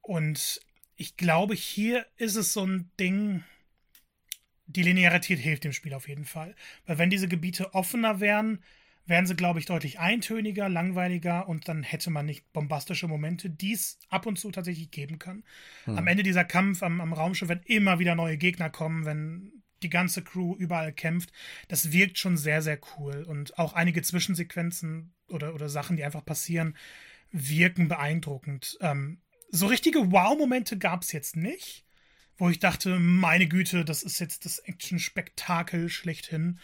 Und 0.00 0.60
ich 0.96 1.16
glaube, 1.16 1.54
hier 1.54 2.06
ist 2.16 2.36
es 2.36 2.52
so 2.52 2.64
ein 2.64 2.90
Ding, 2.98 3.44
die 4.66 4.82
Linearität 4.82 5.38
hilft 5.38 5.64
dem 5.64 5.72
Spiel 5.72 5.94
auf 5.94 6.08
jeden 6.08 6.24
Fall. 6.24 6.54
Weil 6.86 6.98
wenn 6.98 7.10
diese 7.10 7.28
Gebiete 7.28 7.74
offener 7.74 8.20
wären, 8.20 8.62
wären 9.04 9.26
sie, 9.26 9.36
glaube 9.36 9.58
ich, 9.58 9.66
deutlich 9.66 10.00
eintöniger, 10.00 10.68
langweiliger 10.68 11.48
und 11.48 11.68
dann 11.68 11.82
hätte 11.82 12.10
man 12.10 12.26
nicht 12.26 12.52
bombastische 12.52 13.08
Momente, 13.08 13.50
die 13.50 13.72
es 13.72 13.98
ab 14.08 14.26
und 14.26 14.38
zu 14.38 14.50
tatsächlich 14.50 14.90
geben 14.90 15.18
kann. 15.18 15.44
Hm. 15.84 15.98
Am 15.98 16.06
Ende 16.06 16.22
dieser 16.22 16.44
Kampf 16.44 16.82
am, 16.82 17.00
am 17.00 17.12
Raumschiff, 17.12 17.48
wenn 17.48 17.60
immer 17.66 17.98
wieder 17.98 18.14
neue 18.14 18.38
Gegner 18.38 18.70
kommen, 18.70 19.04
wenn 19.04 19.62
die 19.86 19.90
ganze 19.90 20.22
Crew 20.22 20.56
überall 20.56 20.92
kämpft. 20.92 21.32
Das 21.68 21.92
wirkt 21.92 22.18
schon 22.18 22.36
sehr, 22.36 22.60
sehr 22.60 22.80
cool. 22.98 23.22
Und 23.22 23.56
auch 23.56 23.74
einige 23.74 24.02
Zwischensequenzen 24.02 25.14
oder, 25.28 25.54
oder 25.54 25.68
Sachen, 25.68 25.96
die 25.96 26.02
einfach 26.02 26.24
passieren, 26.24 26.76
wirken 27.30 27.86
beeindruckend. 27.86 28.76
Ähm, 28.80 29.20
so 29.50 29.66
richtige 29.66 30.10
Wow-Momente 30.10 30.76
gab 30.76 31.02
es 31.02 31.12
jetzt 31.12 31.36
nicht, 31.36 31.84
wo 32.36 32.50
ich 32.50 32.58
dachte, 32.58 32.98
meine 32.98 33.46
Güte, 33.46 33.84
das 33.84 34.02
ist 34.02 34.18
jetzt 34.18 34.44
das 34.44 34.58
Action-Spektakel 34.58 35.88
schlechthin. 35.88 36.58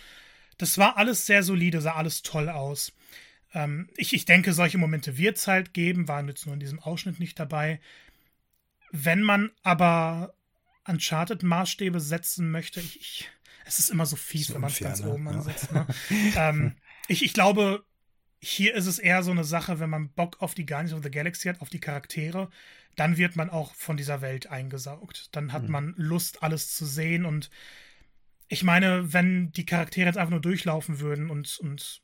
Das 0.59 0.79
war 0.79 0.97
alles 0.97 1.25
sehr 1.27 1.45
solide, 1.45 1.81
sah 1.81 1.95
alles 1.95 2.23
toll 2.23 2.49
aus. 2.49 2.93
Ähm, 3.55 3.89
ich, 3.97 4.13
ich 4.13 4.25
denke, 4.25 4.53
solche 4.53 4.79
Momente 4.79 5.17
wird 5.17 5.37
es 5.37 5.47
halt 5.47 5.75
geben, 5.75 6.09
waren 6.09 6.27
jetzt 6.27 6.47
nur 6.47 6.55
in 6.55 6.61
diesem 6.61 6.81
Ausschnitt 6.81 7.21
nicht 7.21 7.39
dabei. 7.39 7.81
Wenn 8.91 9.23
man 9.23 9.53
aber 9.63 10.35
Uncharted-Maßstäbe 10.87 12.01
setzen 12.01 12.51
möchte, 12.51 12.81
ich, 12.81 13.01
ich, 13.01 13.31
es 13.65 13.79
ist 13.79 13.91
immer 13.91 14.07
so 14.07 14.17
fies, 14.17 14.49
so 14.49 14.55
wenn 14.55 14.63
man 14.63 14.71
es 14.71 14.79
ganz 14.79 15.01
ne? 15.01 15.11
oben 15.11 15.29
ansetzt. 15.29 15.73
Ne? 15.73 15.87
ähm, 16.37 16.77
ich, 17.09 17.25
ich 17.25 17.33
glaube, 17.33 17.85
hier 18.41 18.75
ist 18.75 18.87
es 18.87 18.99
eher 18.99 19.23
so 19.23 19.31
eine 19.31 19.45
Sache, 19.45 19.79
wenn 19.79 19.91
man 19.91 20.11
Bock 20.13 20.41
auf 20.41 20.55
die 20.55 20.67
Guardians 20.67 20.93
of 20.93 21.05
the 21.05 21.11
Galaxy 21.11 21.49
hat, 21.49 21.61
auf 21.61 21.71
die 21.71 21.81
Charaktere, 21.81 22.51
dann 22.97 23.17
wird 23.17 23.37
man 23.37 23.51
auch 23.51 23.75
von 23.75 23.97
dieser 23.97 24.21
Welt 24.21 24.49
eingesaugt. 24.49 25.29
Dann 25.33 25.53
hat 25.53 25.65
mhm. 25.65 25.71
man 25.71 25.95
Lust, 25.97 26.43
alles 26.43 26.75
zu 26.75 26.85
sehen. 26.85 27.25
Und 27.25 27.51
ich 28.49 28.65
meine, 28.65 29.13
wenn 29.13 29.53
die 29.53 29.65
Charaktere 29.65 30.07
jetzt 30.07 30.19
einfach 30.19 30.33
nur 30.33 30.41
durchlaufen 30.41 30.99
würden 30.99 31.31
und, 31.31 31.59
und 31.61 32.03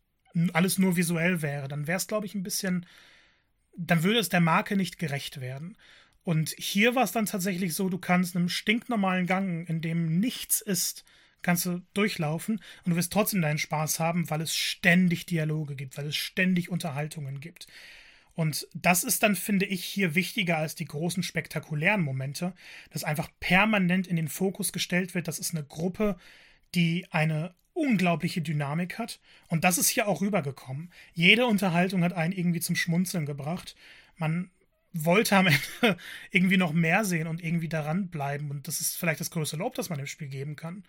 alles 0.53 0.79
nur 0.79 0.97
visuell 0.97 1.43
wäre, 1.43 1.69
dann 1.69 1.87
wäre 1.87 1.97
es, 1.97 2.07
glaube 2.07 2.27
ich, 2.27 2.35
ein 2.35 2.45
bisschen, 2.45 2.87
dann 3.77 4.03
würde 4.05 4.21
es 4.21 4.29
der 4.29 4.41
Marke 4.41 4.77
nicht 4.77 4.99
gerecht 4.99 5.41
werden. 5.41 5.77
Und 6.29 6.55
hier 6.59 6.95
war 6.95 7.05
es 7.05 7.13
dann 7.13 7.25
tatsächlich 7.25 7.73
so, 7.73 7.89
du 7.89 7.97
kannst 7.97 8.37
einem 8.37 8.51
stinknormalen 8.51 9.25
Gang, 9.25 9.67
in 9.67 9.81
dem 9.81 10.21
nichts 10.21 10.61
ist, 10.61 11.07
kannst 11.41 11.65
du 11.65 11.81
durchlaufen 11.95 12.61
und 12.85 12.91
du 12.91 12.97
wirst 12.97 13.15
trotzdem 13.15 13.41
deinen 13.41 13.57
Spaß 13.57 13.99
haben, 13.99 14.29
weil 14.29 14.43
es 14.43 14.55
ständig 14.55 15.25
Dialoge 15.25 15.75
gibt, 15.75 15.97
weil 15.97 16.09
es 16.09 16.17
ständig 16.17 16.69
Unterhaltungen 16.69 17.41
gibt. 17.41 17.67
Und 18.35 18.69
das 18.75 19.05
ist 19.05 19.23
dann, 19.23 19.37
finde 19.37 19.65
ich, 19.65 19.83
hier 19.83 20.15
wichtiger 20.15 20.59
als 20.59 20.75
die 20.75 20.85
großen 20.85 21.23
spektakulären 21.23 22.03
Momente, 22.03 22.53
dass 22.91 23.05
einfach 23.05 23.31
permanent 23.41 24.07
in 24.07 24.17
den 24.17 24.29
Fokus 24.29 24.71
gestellt 24.75 25.15
wird. 25.15 25.29
Das 25.29 25.39
ist 25.39 25.55
eine 25.55 25.65
Gruppe, 25.65 26.19
die 26.75 27.07
eine 27.11 27.55
unglaubliche 27.73 28.43
Dynamik 28.43 28.99
hat. 28.99 29.19
Und 29.47 29.65
das 29.65 29.79
ist 29.79 29.89
hier 29.89 30.07
auch 30.07 30.21
rübergekommen. 30.21 30.93
Jede 31.15 31.47
Unterhaltung 31.47 32.05
hat 32.05 32.13
einen 32.13 32.35
irgendwie 32.35 32.61
zum 32.61 32.77
Schmunzeln 32.77 33.25
gebracht. 33.25 33.77
Man 34.19 34.51
wollte 34.93 35.37
am 35.37 35.47
Ende 35.83 35.97
irgendwie 36.31 36.57
noch 36.57 36.73
mehr 36.73 37.05
sehen 37.05 37.27
und 37.27 37.43
irgendwie 37.43 37.69
daran 37.69 38.09
bleiben. 38.09 38.51
Und 38.51 38.69
das 38.69 38.81
ist 38.81 38.97
vielleicht 38.97 39.21
das 39.21 39.31
größte 39.31 39.57
Lob, 39.57 39.75
das 39.75 39.91
man 39.91 39.99
im 39.99 40.07
Spiel 40.07 40.29
geben 40.29 40.57
kann. 40.57 40.85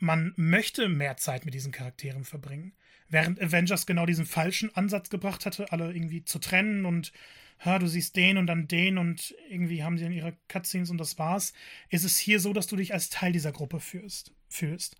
Man 0.00 0.32
möchte 0.36 0.88
mehr 0.88 1.16
Zeit 1.16 1.44
mit 1.44 1.54
diesen 1.54 1.72
Charakteren 1.72 2.24
verbringen. 2.24 2.72
Während 3.08 3.40
Avengers 3.40 3.86
genau 3.86 4.06
diesen 4.06 4.26
falschen 4.26 4.74
Ansatz 4.76 5.08
gebracht 5.08 5.46
hatte, 5.46 5.72
alle 5.72 5.92
irgendwie 5.92 6.24
zu 6.24 6.38
trennen 6.38 6.84
und 6.84 7.12
hör, 7.58 7.78
du 7.78 7.86
siehst 7.86 8.14
den 8.16 8.36
und 8.36 8.46
dann 8.46 8.68
den 8.68 8.98
und 8.98 9.34
irgendwie 9.48 9.82
haben 9.82 9.98
sie 9.98 10.04
dann 10.04 10.12
ihre 10.12 10.36
Cutscenes 10.46 10.90
und 10.90 10.98
das 10.98 11.18
war's, 11.18 11.52
ist 11.88 12.04
es 12.04 12.18
hier 12.18 12.38
so, 12.38 12.52
dass 12.52 12.66
du 12.66 12.76
dich 12.76 12.92
als 12.92 13.08
Teil 13.08 13.32
dieser 13.32 13.50
Gruppe 13.50 13.80
fühlst. 13.80 14.32
fühlst. 14.48 14.96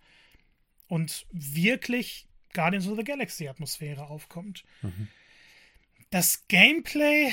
Und 0.87 1.27
wirklich 1.31 2.27
Guardians 2.53 2.87
of 2.87 2.97
the 2.97 3.03
Galaxy 3.03 3.47
Atmosphäre 3.47 4.07
aufkommt. 4.07 4.65
Mhm. 4.81 5.07
Das 6.09 6.47
Gameplay 6.47 7.31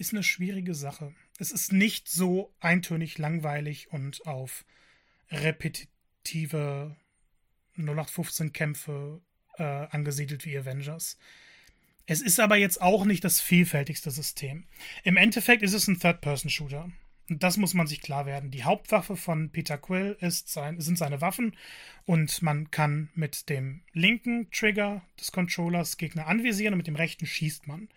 ist 0.00 0.12
eine 0.12 0.22
schwierige 0.22 0.74
Sache. 0.74 1.14
Es 1.38 1.52
ist 1.52 1.72
nicht 1.72 2.08
so 2.08 2.52
eintönig 2.58 3.18
langweilig 3.18 3.92
und 3.92 4.26
auf 4.26 4.64
repetitive 5.30 6.96
0815 7.76 8.52
Kämpfe 8.52 9.20
äh, 9.58 9.62
angesiedelt 9.62 10.44
wie 10.44 10.56
Avengers. 10.56 11.18
Es 12.06 12.22
ist 12.22 12.40
aber 12.40 12.56
jetzt 12.56 12.80
auch 12.82 13.04
nicht 13.04 13.22
das 13.24 13.40
vielfältigste 13.40 14.10
System. 14.10 14.64
Im 15.04 15.16
Endeffekt 15.16 15.62
ist 15.62 15.74
es 15.74 15.86
ein 15.86 16.00
Third-Person-Shooter. 16.00 16.90
Das 17.28 17.58
muss 17.58 17.74
man 17.74 17.86
sich 17.86 18.00
klar 18.00 18.26
werden. 18.26 18.50
Die 18.50 18.64
Hauptwaffe 18.64 19.16
von 19.16 19.50
Peter 19.50 19.78
Quill 19.78 20.16
ist 20.20 20.48
sein, 20.48 20.80
sind 20.80 20.98
seine 20.98 21.20
Waffen 21.20 21.56
und 22.04 22.42
man 22.42 22.72
kann 22.72 23.10
mit 23.14 23.48
dem 23.48 23.82
linken 23.92 24.50
Trigger 24.50 25.02
des 25.20 25.30
Controllers 25.30 25.96
Gegner 25.96 26.26
anvisieren 26.26 26.74
und 26.74 26.78
mit 26.78 26.88
dem 26.88 26.96
rechten 26.96 27.26
schießt 27.26 27.68
man. 27.68 27.88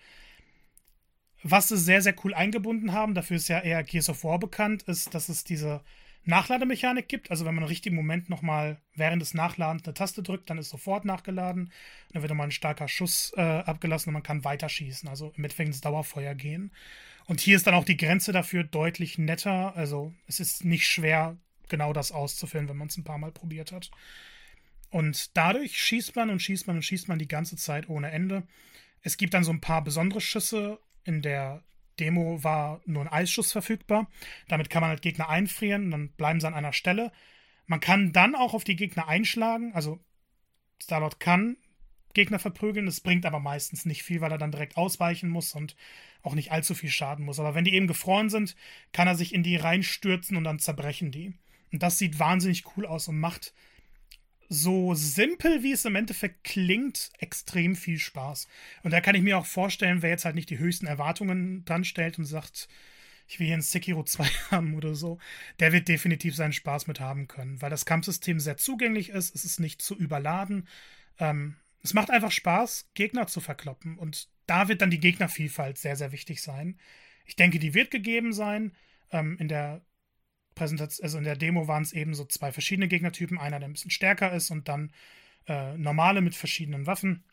Was 1.43 1.67
sie 1.67 1.77
sehr, 1.77 2.01
sehr 2.01 2.15
cool 2.23 2.33
eingebunden 2.33 2.93
haben, 2.93 3.13
dafür 3.13 3.37
ist 3.37 3.49
ja 3.49 3.59
eher 3.59 3.83
Gears 3.83 4.09
of 4.09 4.23
War 4.23 4.39
bekannt, 4.39 4.83
ist, 4.83 5.13
dass 5.13 5.27
es 5.27 5.43
diese 5.43 5.81
Nachlademechanik 6.25 7.09
gibt. 7.09 7.31
Also 7.31 7.45
wenn 7.45 7.53
man 7.53 7.65
im 7.65 7.67
richtigen 7.67 7.95
Moment 7.95 8.29
nochmal 8.29 8.79
während 8.95 9.21
des 9.21 9.33
Nachladens 9.33 9.83
eine 9.83 9.93
Taste 9.93 10.23
drückt, 10.23 10.49
dann 10.49 10.57
ist 10.57 10.69
sofort 10.69 11.03
nachgeladen. 11.03 11.71
Dann 12.11 12.21
wird 12.21 12.29
nochmal 12.29 12.47
ein 12.47 12.51
starker 12.51 12.87
Schuss 12.87 13.33
äh, 13.35 13.41
abgelassen 13.41 14.09
und 14.09 14.13
man 14.13 14.23
kann 14.23 14.45
weiterschießen, 14.45 15.09
also 15.09 15.33
mit 15.35 15.59
ins 15.59 15.81
Dauerfeuer 15.81 16.33
gehen. 16.33 16.71
Und 17.25 17.41
hier 17.41 17.55
ist 17.57 17.67
dann 17.67 17.75
auch 17.75 17.85
die 17.85 17.97
Grenze 17.97 18.31
dafür 18.31 18.63
deutlich 18.63 19.17
netter. 19.17 19.75
Also 19.75 20.13
es 20.27 20.39
ist 20.39 20.63
nicht 20.63 20.87
schwer, 20.87 21.37
genau 21.67 21.91
das 21.91 22.11
auszuführen, 22.11 22.69
wenn 22.69 22.77
man 22.77 22.87
es 22.87 22.97
ein 22.97 23.03
paar 23.03 23.17
Mal 23.17 23.31
probiert 23.31 23.71
hat. 23.71 23.91
Und 24.91 25.35
dadurch 25.35 25.81
schießt 25.81 26.15
man 26.15 26.29
und 26.29 26.41
schießt 26.41 26.67
man 26.67 26.77
und 26.77 26.83
schießt 26.83 27.07
man 27.07 27.19
die 27.19 27.27
ganze 27.27 27.57
Zeit 27.57 27.89
ohne 27.89 28.11
Ende. 28.11 28.43
Es 29.01 29.17
gibt 29.17 29.33
dann 29.33 29.43
so 29.43 29.51
ein 29.51 29.61
paar 29.61 29.83
besondere 29.83 30.21
Schüsse 30.21 30.79
in 31.03 31.21
der 31.21 31.63
Demo 31.99 32.43
war 32.43 32.81
nur 32.85 33.03
ein 33.03 33.11
Eisschuss 33.11 33.51
verfügbar. 33.51 34.09
Damit 34.47 34.69
kann 34.69 34.81
man 34.81 34.89
halt 34.89 35.01
Gegner 35.01 35.29
einfrieren 35.29 35.85
und 35.85 35.91
dann 35.91 36.09
bleiben 36.09 36.39
sie 36.39 36.47
an 36.47 36.53
einer 36.53 36.73
Stelle. 36.73 37.11
Man 37.65 37.79
kann 37.79 38.11
dann 38.13 38.35
auch 38.35 38.53
auf 38.53 38.63
die 38.63 38.75
Gegner 38.75 39.07
einschlagen. 39.07 39.73
Also 39.73 39.99
Starlord 40.81 41.19
kann 41.19 41.57
Gegner 42.13 42.39
verprügeln. 42.39 42.85
Das 42.85 43.01
bringt 43.01 43.25
aber 43.25 43.39
meistens 43.39 43.85
nicht 43.85 44.03
viel, 44.03 44.21
weil 44.21 44.31
er 44.31 44.37
dann 44.37 44.51
direkt 44.51 44.77
ausweichen 44.77 45.29
muss 45.29 45.53
und 45.53 45.75
auch 46.21 46.35
nicht 46.35 46.51
allzu 46.51 46.73
viel 46.73 46.89
schaden 46.89 47.25
muss. 47.25 47.39
Aber 47.39 47.55
wenn 47.55 47.65
die 47.65 47.73
eben 47.73 47.87
gefroren 47.87 48.29
sind, 48.29 48.55
kann 48.91 49.07
er 49.07 49.15
sich 49.15 49.33
in 49.33 49.43
die 49.43 49.55
reinstürzen 49.55 50.37
und 50.37 50.43
dann 50.43 50.59
zerbrechen 50.59 51.11
die. 51.11 51.33
Und 51.71 51.83
das 51.83 51.97
sieht 51.97 52.19
wahnsinnig 52.19 52.63
cool 52.75 52.85
aus 52.85 53.07
und 53.07 53.19
macht 53.19 53.53
so 54.53 54.93
simpel, 54.93 55.63
wie 55.63 55.71
es 55.71 55.85
im 55.85 55.95
Endeffekt 55.95 56.43
klingt, 56.43 57.11
extrem 57.19 57.75
viel 57.75 57.97
Spaß. 57.97 58.47
Und 58.83 58.91
da 58.91 59.01
kann 59.01 59.15
ich 59.15 59.23
mir 59.23 59.37
auch 59.37 59.45
vorstellen, 59.45 60.01
wer 60.01 60.11
jetzt 60.11 60.25
halt 60.25 60.35
nicht 60.35 60.49
die 60.49 60.59
höchsten 60.59 60.85
Erwartungen 60.85 61.65
dran 61.65 61.83
stellt 61.83 62.19
und 62.19 62.25
sagt, 62.25 62.67
ich 63.27 63.39
will 63.39 63.47
hier 63.47 63.57
ein 63.57 63.61
Sekiro 63.61 64.03
2 64.03 64.23
haben 64.51 64.75
oder 64.75 64.95
so, 64.95 65.17
der 65.59 65.73
wird 65.73 65.87
definitiv 65.87 66.35
seinen 66.35 66.53
Spaß 66.53 66.87
mit 66.87 66.99
haben 66.99 67.27
können, 67.27 67.61
weil 67.61 67.69
das 67.69 67.85
Kampfsystem 67.85 68.39
sehr 68.39 68.57
zugänglich 68.57 69.09
ist, 69.09 69.33
es 69.35 69.43
ist 69.43 69.59
nicht 69.59 69.81
zu 69.81 69.97
überladen. 69.97 70.67
Ähm, 71.19 71.55
es 71.81 71.93
macht 71.93 72.11
einfach 72.11 72.31
Spaß, 72.31 72.91
Gegner 72.93 73.27
zu 73.27 73.41
verkloppen 73.41 73.97
und 73.97 74.29
da 74.45 74.67
wird 74.67 74.81
dann 74.81 74.91
die 74.91 74.99
Gegnervielfalt 74.99 75.77
sehr, 75.77 75.95
sehr 75.95 76.11
wichtig 76.11 76.41
sein. 76.41 76.77
Ich 77.25 77.35
denke, 77.35 77.59
die 77.59 77.73
wird 77.73 77.91
gegeben 77.91 78.33
sein. 78.33 78.73
Ähm, 79.11 79.37
in 79.39 79.47
der 79.47 79.81
Präsentation, 80.55 81.03
also 81.03 81.17
in 81.17 81.23
der 81.23 81.35
Demo 81.35 81.67
waren 81.67 81.83
es 81.83 81.93
eben 81.93 82.13
so 82.13 82.25
zwei 82.25 82.51
verschiedene 82.51 82.87
Gegnertypen, 82.87 83.37
einer, 83.37 83.59
der 83.59 83.69
ein 83.69 83.73
bisschen 83.73 83.91
stärker 83.91 84.33
ist 84.33 84.51
und 84.51 84.67
dann 84.67 84.91
äh, 85.47 85.77
normale 85.77 86.21
mit 86.21 86.35
verschiedenen 86.35 86.87
Waffen. 86.87 87.23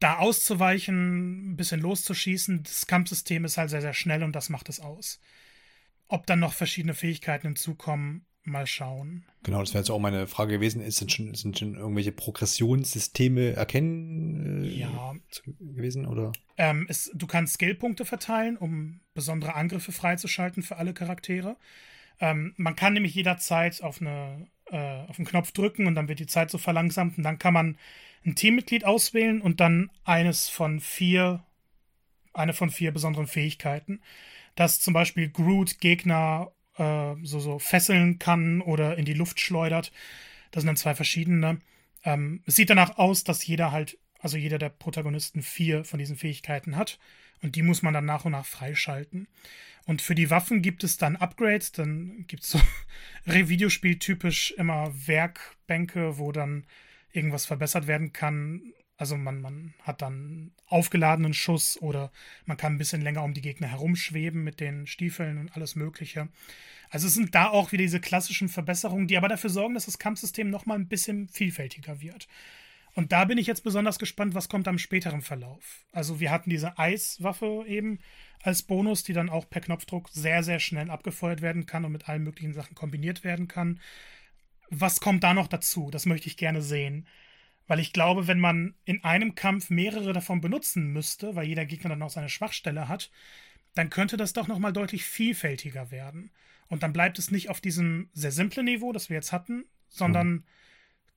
Da 0.00 0.18
auszuweichen, 0.18 1.52
ein 1.52 1.56
bisschen 1.56 1.80
loszuschießen, 1.80 2.62
das 2.62 2.86
Kampfsystem 2.86 3.44
ist 3.44 3.56
halt 3.56 3.70
sehr, 3.70 3.80
sehr 3.80 3.94
schnell 3.94 4.22
und 4.22 4.32
das 4.32 4.48
macht 4.48 4.68
es 4.68 4.80
aus. 4.80 5.20
Ob 6.08 6.26
dann 6.26 6.40
noch 6.40 6.52
verschiedene 6.52 6.94
Fähigkeiten 6.94 7.48
hinzukommen, 7.48 8.24
mal 8.48 8.66
schauen. 8.66 9.24
Genau, 9.42 9.60
das 9.60 9.70
wäre 9.70 9.80
jetzt 9.80 9.90
auch 9.90 9.98
meine 9.98 10.26
Frage 10.26 10.52
gewesen. 10.52 10.80
Ist 10.80 11.00
denn 11.00 11.08
schon, 11.08 11.34
sind 11.34 11.58
schon 11.58 11.76
irgendwelche 11.76 12.12
Progressionssysteme 12.12 13.52
erkennen 13.52 14.64
äh, 14.64 14.68
ja. 14.68 15.14
gewesen? 15.60 16.06
Oder? 16.06 16.32
Ähm, 16.56 16.86
es, 16.88 17.10
du 17.14 17.26
kannst 17.26 17.54
Skillpunkte 17.54 18.04
verteilen, 18.04 18.56
um 18.56 19.00
besondere 19.14 19.54
Angriffe 19.54 19.92
freizuschalten 19.92 20.62
für 20.62 20.76
alle 20.76 20.94
Charaktere. 20.94 21.56
Ähm, 22.20 22.54
man 22.56 22.76
kann 22.76 22.94
nämlich 22.94 23.14
jederzeit 23.14 23.82
auf, 23.82 24.00
eine, 24.00 24.48
äh, 24.66 25.08
auf 25.08 25.18
einen 25.18 25.26
Knopf 25.26 25.52
drücken 25.52 25.86
und 25.86 25.94
dann 25.94 26.08
wird 26.08 26.18
die 26.18 26.26
Zeit 26.26 26.50
so 26.50 26.58
verlangsamt 26.58 27.16
und 27.16 27.24
dann 27.24 27.38
kann 27.38 27.54
man 27.54 27.78
ein 28.24 28.34
Teammitglied 28.34 28.84
auswählen 28.84 29.40
und 29.40 29.60
dann 29.60 29.90
eines 30.04 30.48
von 30.48 30.80
vier, 30.80 31.44
eine 32.32 32.52
von 32.52 32.70
vier 32.70 32.92
besonderen 32.92 33.26
Fähigkeiten. 33.26 34.00
Dass 34.56 34.80
zum 34.80 34.92
Beispiel 34.92 35.28
Groot 35.28 35.78
Gegner 35.78 36.50
äh, 36.78 37.14
so, 37.22 37.40
so 37.40 37.58
fesseln 37.58 38.18
kann 38.18 38.60
oder 38.60 38.96
in 38.96 39.04
die 39.04 39.14
Luft 39.14 39.40
schleudert. 39.40 39.92
Das 40.50 40.62
sind 40.62 40.68
dann 40.68 40.76
zwei 40.76 40.94
verschiedene. 40.94 41.58
Ähm, 42.04 42.42
es 42.46 42.56
sieht 42.56 42.70
danach 42.70 42.98
aus, 42.98 43.24
dass 43.24 43.46
jeder 43.46 43.72
halt, 43.72 43.98
also 44.20 44.36
jeder 44.36 44.58
der 44.58 44.70
Protagonisten 44.70 45.42
vier 45.42 45.84
von 45.84 45.98
diesen 45.98 46.16
Fähigkeiten 46.16 46.76
hat. 46.76 46.98
Und 47.42 47.54
die 47.54 47.62
muss 47.62 47.82
man 47.82 47.94
dann 47.94 48.04
nach 48.04 48.24
und 48.24 48.32
nach 48.32 48.46
freischalten. 48.46 49.28
Und 49.86 50.02
für 50.02 50.14
die 50.14 50.30
Waffen 50.30 50.60
gibt 50.60 50.84
es 50.84 50.96
dann 50.96 51.16
Upgrades. 51.16 51.72
Dann 51.72 52.24
gibt 52.26 52.42
es 52.42 52.50
so 52.50 52.60
Videospieltypisch 53.24 54.52
immer 54.52 54.92
Werkbänke, 55.06 56.18
wo 56.18 56.32
dann 56.32 56.66
irgendwas 57.12 57.46
verbessert 57.46 57.86
werden 57.86 58.12
kann. 58.12 58.72
Also 58.98 59.16
man, 59.16 59.40
man 59.40 59.74
hat 59.84 60.02
dann 60.02 60.50
aufgeladenen 60.66 61.32
Schuss 61.32 61.80
oder 61.80 62.10
man 62.46 62.56
kann 62.56 62.74
ein 62.74 62.78
bisschen 62.78 63.00
länger 63.00 63.22
um 63.22 63.32
die 63.32 63.40
Gegner 63.40 63.68
herumschweben 63.68 64.42
mit 64.42 64.58
den 64.58 64.88
Stiefeln 64.88 65.38
und 65.38 65.56
alles 65.56 65.76
Mögliche. 65.76 66.28
Also 66.90 67.06
es 67.06 67.14
sind 67.14 67.34
da 67.34 67.48
auch 67.48 67.70
wieder 67.70 67.82
diese 67.82 68.00
klassischen 68.00 68.48
Verbesserungen, 68.48 69.06
die 69.06 69.16
aber 69.16 69.28
dafür 69.28 69.50
sorgen, 69.50 69.74
dass 69.74 69.86
das 69.86 70.00
Kampfsystem 70.00 70.50
nochmal 70.50 70.78
ein 70.78 70.88
bisschen 70.88 71.28
vielfältiger 71.28 72.00
wird. 72.00 72.26
Und 72.94 73.12
da 73.12 73.24
bin 73.24 73.38
ich 73.38 73.46
jetzt 73.46 73.62
besonders 73.62 74.00
gespannt, 74.00 74.34
was 74.34 74.48
kommt 74.48 74.66
am 74.66 74.78
späteren 74.78 75.22
Verlauf. 75.22 75.84
Also 75.92 76.18
wir 76.18 76.32
hatten 76.32 76.50
diese 76.50 76.76
Eiswaffe 76.78 77.64
eben 77.68 78.00
als 78.42 78.64
Bonus, 78.64 79.04
die 79.04 79.12
dann 79.12 79.30
auch 79.30 79.48
per 79.48 79.60
Knopfdruck 79.60 80.08
sehr, 80.08 80.42
sehr 80.42 80.58
schnell 80.58 80.90
abgefeuert 80.90 81.40
werden 81.40 81.66
kann 81.66 81.84
und 81.84 81.92
mit 81.92 82.08
allen 82.08 82.24
möglichen 82.24 82.54
Sachen 82.54 82.74
kombiniert 82.74 83.22
werden 83.22 83.46
kann. 83.46 83.78
Was 84.70 84.98
kommt 84.98 85.22
da 85.22 85.34
noch 85.34 85.46
dazu? 85.46 85.90
Das 85.92 86.04
möchte 86.04 86.26
ich 86.26 86.36
gerne 86.36 86.62
sehen. 86.62 87.06
Weil 87.68 87.78
ich 87.78 87.92
glaube, 87.92 88.26
wenn 88.26 88.40
man 88.40 88.74
in 88.84 89.04
einem 89.04 89.34
Kampf 89.34 89.70
mehrere 89.70 90.12
davon 90.12 90.40
benutzen 90.40 90.92
müsste, 90.92 91.36
weil 91.36 91.46
jeder 91.46 91.66
Gegner 91.66 91.90
dann 91.90 92.02
auch 92.02 92.10
seine 92.10 92.30
Schwachstelle 92.30 92.88
hat, 92.88 93.10
dann 93.74 93.90
könnte 93.90 94.16
das 94.16 94.32
doch 94.32 94.48
nochmal 94.48 94.72
deutlich 94.72 95.04
vielfältiger 95.04 95.90
werden. 95.90 96.30
Und 96.68 96.82
dann 96.82 96.92
bleibt 96.92 97.18
es 97.18 97.30
nicht 97.30 97.50
auf 97.50 97.60
diesem 97.60 98.08
sehr 98.12 98.32
simplen 98.32 98.64
Niveau, 98.64 98.92
das 98.92 99.10
wir 99.10 99.16
jetzt 99.16 99.32
hatten, 99.32 99.66
sondern 99.88 100.28
mhm. 100.28 100.44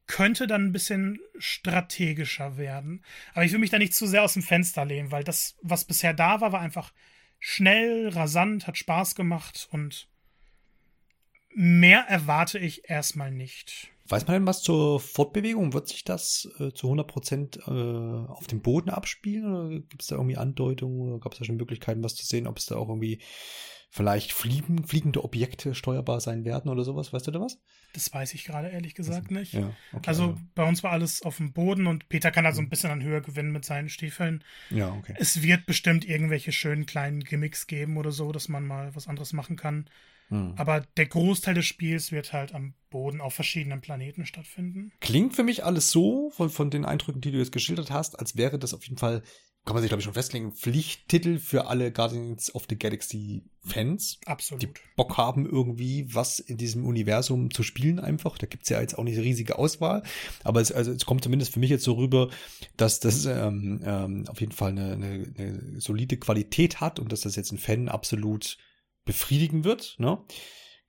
könnte 0.08 0.46
dann 0.46 0.66
ein 0.66 0.72
bisschen 0.72 1.20
strategischer 1.40 2.58
werden. 2.58 3.04
Aber 3.34 3.46
ich 3.46 3.52
will 3.52 3.60
mich 3.60 3.70
da 3.70 3.80
nicht 3.80 3.96
zu 3.96 4.06
sehr 4.06 4.24
aus 4.24 4.34
dem 4.34 4.44
Fenster 4.44 4.86
lehnen, 4.86 5.12
weil 5.12 5.24
das, 5.24 5.56
was 5.62 5.86
bisher 5.86 6.14
da 6.14 6.42
war, 6.42 6.52
war 6.52 6.62
einfach 6.62 6.94
schnell, 7.40 8.10
rasant, 8.10 8.68
hat 8.68 8.78
Spaß 8.78 9.16
gemacht 9.16 9.68
und 9.72 10.08
mehr 11.54 12.02
erwarte 12.02 12.60
ich 12.60 12.90
erstmal 12.90 13.32
nicht. 13.32 13.90
Weiß 14.12 14.28
man 14.28 14.34
denn 14.36 14.48
was 14.48 14.62
zur 14.62 15.00
Fortbewegung? 15.00 15.74
Wird 15.74 15.88
sich 15.88 16.04
das 16.04 16.50
äh, 16.60 16.72
zu 16.74 16.88
100 16.88 17.08
Prozent 17.08 17.58
äh, 17.66 17.72
auf 17.72 18.46
dem 18.48 18.62
Boden 18.62 18.90
abspielen? 18.90 19.46
Oder 19.46 19.80
gibt 19.80 20.02
es 20.02 20.08
da 20.10 20.16
irgendwie 20.16 20.38
Andeutungen? 20.38 21.00
Oder 21.00 21.20
gab 21.20 21.32
es 21.32 21.40
da 21.40 21.46
schon 21.46 21.56
Möglichkeiten, 21.56 22.04
was 22.04 22.16
zu 22.16 22.26
sehen? 22.26 22.46
Ob 22.46 22.58
es 22.58 22.66
da 22.66 22.76
auch 22.76 22.90
irgendwie 22.90 23.22
vielleicht 23.94 24.32
fliegen, 24.32 24.86
fliegende 24.86 25.24
Objekte 25.24 25.76
steuerbar 25.76 26.22
sein 26.22 26.46
werden 26.46 26.70
oder 26.72 26.84
sowas. 26.84 27.12
Weißt 27.12 27.28
du 27.28 27.32
da 27.32 27.42
was? 27.42 27.60
Das 27.94 28.14
weiß 28.14 28.34
ich 28.34 28.46
gerade 28.46 28.70
ehrlich 28.70 28.96
gesagt 28.96 29.28
Also, 29.28 29.34
nicht. 29.34 29.54
Ja, 29.54 29.74
okay, 29.92 30.08
Also 30.08 30.38
bei 30.56 30.64
uns 30.64 30.82
war 30.82 30.92
alles 30.92 31.22
auf 31.22 31.38
dem 31.38 31.52
Boden 31.52 31.88
und 31.88 32.08
Peter 32.08 32.32
kann 32.32 32.46
da 32.46 32.54
so 32.54 32.62
ein 32.62 32.70
bisschen 32.70 32.90
an 32.90 33.04
Höhe 33.04 33.22
gewinnen 33.22 33.52
mit 33.52 33.66
seinen 33.66 33.90
Stiefeln. 33.90 34.44
ja, 34.70 34.94
okay. 34.94 35.14
Es 35.18 35.42
wird 35.42 35.66
bestimmt 35.66 36.06
irgendwelche 36.08 36.54
schönen 36.54 36.86
kleinen 36.86 37.20
Gimmicks 37.22 37.68
geben 37.68 37.98
oder 37.98 38.12
so, 38.12 38.32
dass 38.32 38.48
man 38.48 38.66
mal 38.66 38.96
was 38.96 39.10
anderes 39.10 39.34
machen 39.34 39.58
kann. 39.58 39.90
Hm. 40.32 40.54
Aber 40.56 40.82
der 40.96 41.08
Großteil 41.08 41.54
des 41.54 41.66
Spiels 41.66 42.12
wird 42.14 42.32
halt 42.32 42.56
am 42.56 42.74
Boden 42.90 43.20
auf 43.20 43.34
verschiedenen 43.34 43.82
Planeten 43.82 44.26
stattfinden. 44.26 44.94
Klingt 45.02 45.36
für 45.36 45.44
mich 45.44 45.66
alles 45.66 45.92
so, 45.92 46.30
von, 46.32 46.50
von 46.50 46.70
den 46.70 46.86
Eindrücken, 46.86 47.22
die 47.22 47.32
du 47.32 47.38
jetzt 47.38 47.52
geschildert 47.52 47.92
hast, 47.92 48.18
als 48.18 48.38
wäre 48.38 48.58
das 48.58 48.74
auf 48.74 48.84
jeden 48.84 48.98
Fall, 48.98 49.24
kann 49.66 49.76
man 49.76 49.82
sich 49.82 49.90
glaube 49.90 50.00
ich 50.00 50.06
schon 50.06 50.14
festlegen, 50.14 50.54
Pflichttitel 50.54 51.38
für 51.38 51.68
alle 51.68 51.92
Guardians 51.92 52.56
of 52.56 52.66
the 52.70 52.80
Galaxy 52.80 53.44
Fans, 53.64 54.20
die 54.22 54.28
Absolut. 54.28 54.82
Bock 54.96 55.18
haben, 55.18 55.46
irgendwie 55.46 56.06
was 56.14 56.40
in 56.40 56.58
diesem 56.58 56.86
Universum 56.86 57.52
zu 57.52 57.62
spielen 57.62 58.00
einfach. 58.00 58.38
Da 58.38 58.48
gibt's 58.48 58.70
ja 58.70 58.80
jetzt 58.80 58.98
auch 58.98 59.04
nicht 59.04 59.18
eine 59.18 59.26
riesige 59.26 59.60
Auswahl. 59.60 60.02
Aber 60.46 60.62
es, 60.62 60.72
also 60.72 60.92
es 60.92 61.06
kommt 61.06 61.24
zumindest 61.24 61.54
für 61.54 61.60
mich 61.60 61.70
jetzt 61.70 61.84
so 61.84 61.94
rüber, 61.94 62.30
dass 62.78 63.02
das 63.02 63.26
ähm, 63.26 63.82
ähm, 63.86 64.26
auf 64.30 64.40
jeden 64.40 64.54
Fall 64.54 64.72
eine, 64.72 64.94
eine, 64.94 65.34
eine 65.38 65.82
solide 65.82 66.16
Qualität 66.18 66.80
hat 66.80 67.00
und 67.00 67.12
dass 67.12 67.22
das 67.22 67.36
jetzt 67.36 67.52
ein 67.52 67.60
Fan 67.60 67.90
absolut 67.90 68.58
befriedigen 69.06 69.64
wird. 69.64 69.96
Ne? 69.98 70.20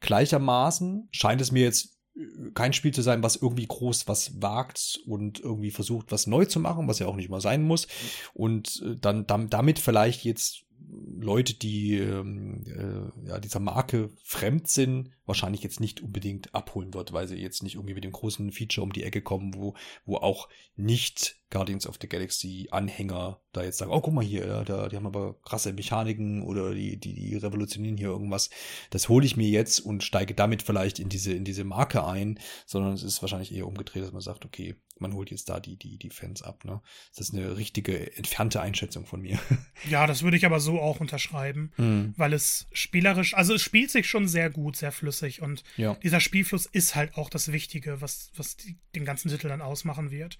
Gleichermaßen 0.00 1.08
scheint 1.12 1.40
es 1.40 1.52
mir 1.52 1.62
jetzt 1.62 1.98
äh, 2.16 2.50
kein 2.54 2.72
Spiel 2.72 2.92
zu 2.92 3.02
sein, 3.02 3.22
was 3.22 3.36
irgendwie 3.36 3.66
groß 3.66 4.08
was 4.08 4.42
wagt 4.42 5.00
und 5.06 5.40
irgendwie 5.40 5.70
versucht, 5.70 6.12
was 6.12 6.26
neu 6.26 6.44
zu 6.44 6.60
machen, 6.60 6.88
was 6.88 6.98
ja 6.98 7.06
auch 7.06 7.16
nicht 7.16 7.30
mal 7.30 7.40
sein 7.40 7.62
muss. 7.62 7.86
Und 8.34 8.82
äh, 8.84 8.96
dann 8.96 9.26
dam- 9.26 9.50
damit 9.50 9.78
vielleicht 9.78 10.24
jetzt 10.24 10.64
Leute, 10.88 11.54
die 11.54 11.98
ähm, 11.98 12.64
äh, 12.66 13.28
ja, 13.28 13.38
dieser 13.38 13.60
Marke 13.60 14.10
fremd 14.22 14.68
sind, 14.68 15.10
wahrscheinlich 15.24 15.62
jetzt 15.62 15.80
nicht 15.80 16.00
unbedingt 16.00 16.54
abholen 16.54 16.92
wird, 16.94 17.12
weil 17.12 17.28
sie 17.28 17.36
jetzt 17.36 17.62
nicht 17.62 17.76
irgendwie 17.76 17.94
mit 17.94 18.04
dem 18.04 18.12
großen 18.12 18.50
Feature 18.50 18.84
um 18.84 18.92
die 18.92 19.04
Ecke 19.04 19.22
kommen, 19.22 19.54
wo, 19.54 19.74
wo 20.04 20.16
auch 20.16 20.48
nicht 20.74 21.36
Guardians 21.50 21.86
of 21.86 21.98
the 22.00 22.08
Galaxy 22.08 22.68
Anhänger 22.70 23.40
da 23.52 23.62
jetzt 23.62 23.78
sagen, 23.78 23.92
oh, 23.92 24.00
guck 24.00 24.14
mal 24.14 24.24
hier, 24.24 24.46
ja, 24.46 24.64
da, 24.64 24.88
die 24.88 24.96
haben 24.96 25.06
aber 25.06 25.36
krasse 25.42 25.72
Mechaniken 25.72 26.42
oder 26.42 26.74
die, 26.74 26.98
die, 26.98 27.14
die 27.14 27.36
revolutionieren 27.36 27.96
hier 27.96 28.08
irgendwas. 28.08 28.50
Das 28.90 29.08
hole 29.08 29.24
ich 29.24 29.36
mir 29.36 29.48
jetzt 29.48 29.80
und 29.80 30.02
steige 30.02 30.34
damit 30.34 30.62
vielleicht 30.62 30.98
in 30.98 31.08
diese, 31.08 31.32
in 31.32 31.44
diese 31.44 31.64
Marke 31.64 32.04
ein, 32.04 32.38
sondern 32.66 32.94
es 32.94 33.02
ist 33.02 33.22
wahrscheinlich 33.22 33.54
eher 33.54 33.66
umgedreht, 33.68 34.02
dass 34.02 34.12
man 34.12 34.22
sagt, 34.22 34.44
okay, 34.44 34.76
man 35.02 35.12
holt 35.12 35.30
jetzt 35.30 35.48
da 35.50 35.60
die, 35.60 35.76
die, 35.76 35.98
die 35.98 36.08
Fans 36.10 36.40
ab, 36.42 36.64
ne? 36.64 36.80
Das 37.14 37.28
ist 37.28 37.34
eine 37.34 37.56
richtige, 37.58 38.16
entfernte 38.16 38.60
Einschätzung 38.62 39.04
von 39.04 39.20
mir. 39.20 39.38
Ja, 39.90 40.06
das 40.06 40.22
würde 40.22 40.36
ich 40.36 40.46
aber 40.46 40.60
so 40.60 40.80
auch 40.80 41.00
unterschreiben, 41.00 41.72
Mhm. 41.76 42.14
weil 42.16 42.32
es 42.32 42.66
spielerisch, 42.72 43.34
also 43.34 43.52
es 43.54 43.62
spielt 43.62 43.90
sich 43.90 44.08
schon 44.08 44.28
sehr 44.28 44.48
gut, 44.48 44.76
sehr 44.76 44.92
flüssig 44.92 45.42
und 45.42 45.64
Ja. 45.76 45.94
dieser 45.96 46.20
Spielfluss 46.20 46.66
ist 46.66 46.94
halt 46.94 47.16
auch 47.16 47.28
das 47.28 47.50
Wichtige, 47.52 48.00
was, 48.00 48.30
was 48.36 48.56
die, 48.56 48.76
den 48.94 49.04
ganzen 49.04 49.28
Titel 49.30 49.48
dann 49.48 49.60
ausmachen 49.60 50.10
wird. 50.10 50.38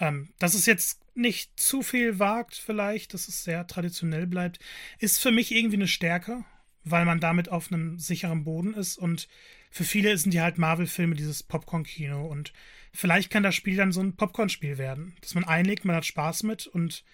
Ähm, 0.00 0.32
dass 0.38 0.54
es 0.54 0.64
jetzt 0.66 1.00
nicht 1.14 1.58
zu 1.60 1.82
viel 1.82 2.18
wagt, 2.18 2.54
vielleicht, 2.54 3.12
dass 3.14 3.28
es 3.28 3.44
sehr 3.44 3.66
traditionell 3.66 4.26
bleibt, 4.26 4.58
ist 5.00 5.18
für 5.20 5.32
mich 5.32 5.52
irgendwie 5.52 5.76
eine 5.76 5.88
Stärke, 5.88 6.44
weil 6.84 7.04
man 7.04 7.20
damit 7.20 7.48
auf 7.50 7.70
einem 7.70 7.98
sicheren 7.98 8.44
Boden 8.44 8.72
ist 8.74 8.96
und 8.96 9.28
für 9.70 9.84
viele 9.84 10.16
sind 10.16 10.32
die 10.32 10.40
halt 10.40 10.56
Marvel-Filme 10.56 11.14
dieses 11.14 11.42
Popcorn-Kino 11.42 12.24
und 12.26 12.52
vielleicht 12.98 13.30
kann 13.30 13.44
das 13.44 13.54
Spiel 13.54 13.76
dann 13.76 13.92
so 13.92 14.00
ein 14.00 14.16
Popcorn-Spiel 14.16 14.76
werden, 14.76 15.14
dass 15.20 15.36
man 15.36 15.44
einlegt, 15.44 15.84
man 15.84 15.94
hat 15.94 16.04
Spaß 16.04 16.42
mit 16.42 16.66
und 16.66 17.04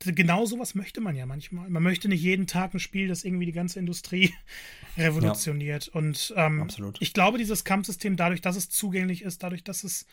genau 0.00 0.46
sowas 0.46 0.74
möchte 0.74 1.02
man 1.02 1.14
ja 1.14 1.26
manchmal. 1.26 1.68
Man 1.68 1.82
möchte 1.82 2.08
nicht 2.08 2.22
jeden 2.22 2.46
Tag 2.46 2.72
ein 2.72 2.80
Spiel, 2.80 3.06
das 3.06 3.22
irgendwie 3.22 3.44
die 3.44 3.52
ganze 3.52 3.78
Industrie 3.78 4.32
revolutioniert. 4.96 5.88
Und 5.88 6.32
ähm, 6.36 6.66
ich 6.98 7.12
glaube, 7.12 7.36
dieses 7.36 7.64
Kampfsystem, 7.64 8.16
dadurch, 8.16 8.40
dass 8.40 8.56
es 8.56 8.70
zugänglich 8.70 9.20
ist, 9.20 9.42
dadurch, 9.42 9.62
dass 9.62 9.84
es 9.84 10.06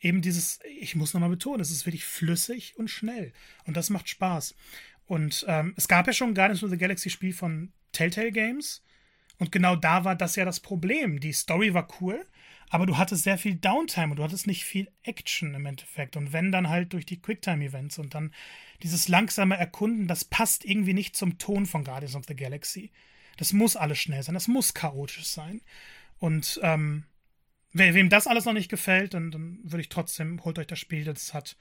eben 0.00 0.20
dieses, 0.20 0.60
ich 0.80 0.96
muss 0.96 1.14
nochmal 1.14 1.30
betonen, 1.30 1.60
es 1.60 1.70
ist 1.70 1.86
wirklich 1.86 2.04
flüssig 2.04 2.74
und 2.76 2.90
schnell. 2.90 3.32
Und 3.64 3.74
das 3.78 3.88
macht 3.88 4.06
Spaß. 4.06 4.54
Und 5.06 5.46
ähm, 5.48 5.72
es 5.78 5.88
gab 5.88 6.06
ja 6.06 6.12
schon 6.12 6.30
ein 6.30 6.34
Guardians 6.34 6.62
of 6.62 6.68
the 6.68 6.76
Galaxy 6.76 7.08
Spiel 7.08 7.32
von 7.32 7.72
Telltale 7.92 8.32
Games. 8.32 8.82
Und 9.38 9.50
genau 9.50 9.76
da 9.76 10.04
war 10.04 10.14
das 10.14 10.36
ja 10.36 10.44
das 10.44 10.60
Problem. 10.60 11.20
Die 11.20 11.32
Story 11.32 11.72
war 11.72 11.88
cool, 12.00 12.26
aber 12.68 12.86
du 12.86 12.96
hattest 12.96 13.24
sehr 13.24 13.38
viel 13.38 13.54
Downtime 13.54 14.10
und 14.10 14.16
du 14.16 14.22
hattest 14.22 14.46
nicht 14.46 14.64
viel 14.64 14.90
Action 15.02 15.54
im 15.54 15.66
Endeffekt. 15.66 16.16
Und 16.16 16.32
wenn 16.32 16.50
dann 16.52 16.68
halt 16.68 16.92
durch 16.92 17.06
die 17.06 17.20
Quicktime-Events 17.20 17.98
und 17.98 18.14
dann 18.14 18.32
dieses 18.82 19.08
langsame 19.08 19.56
Erkunden, 19.56 20.08
das 20.08 20.24
passt 20.24 20.64
irgendwie 20.64 20.94
nicht 20.94 21.16
zum 21.16 21.38
Ton 21.38 21.66
von 21.66 21.84
Guardians 21.84 22.16
of 22.16 22.24
the 22.26 22.36
Galaxy. 22.36 22.90
Das 23.36 23.52
muss 23.52 23.76
alles 23.76 23.98
schnell 23.98 24.22
sein, 24.22 24.34
das 24.34 24.48
muss 24.48 24.74
chaotisch 24.74 25.26
sein. 25.26 25.60
Und 26.18 26.58
ähm, 26.62 27.04
we 27.72 27.94
wem 27.94 28.08
das 28.08 28.26
alles 28.26 28.46
noch 28.46 28.52
nicht 28.52 28.70
gefällt, 28.70 29.14
dann, 29.14 29.30
dann 29.30 29.60
würde 29.62 29.82
ich 29.82 29.88
trotzdem, 29.88 30.42
holt 30.44 30.58
euch 30.58 30.66
das 30.66 30.78
Spiel, 30.78 31.04
das 31.04 31.34
hat 31.34 31.56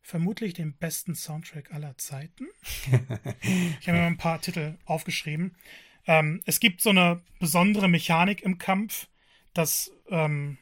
vermutlich 0.00 0.54
den 0.54 0.74
besten 0.76 1.14
Soundtrack 1.14 1.72
aller 1.72 1.96
Zeiten. 1.98 2.46
ich 3.80 3.88
habe 3.88 3.98
mir 3.98 4.04
mal 4.04 4.06
ein 4.06 4.16
paar 4.16 4.40
Titel 4.40 4.78
aufgeschrieben. 4.84 5.56
Ähm, 6.06 6.40
es 6.46 6.60
gibt 6.60 6.80
so 6.80 6.90
eine 6.90 7.22
besondere 7.38 7.88
Mechanik 7.88 8.42
im 8.42 8.58
Kampf, 8.58 9.08
dass 9.54 9.92
ähm, 10.10 10.58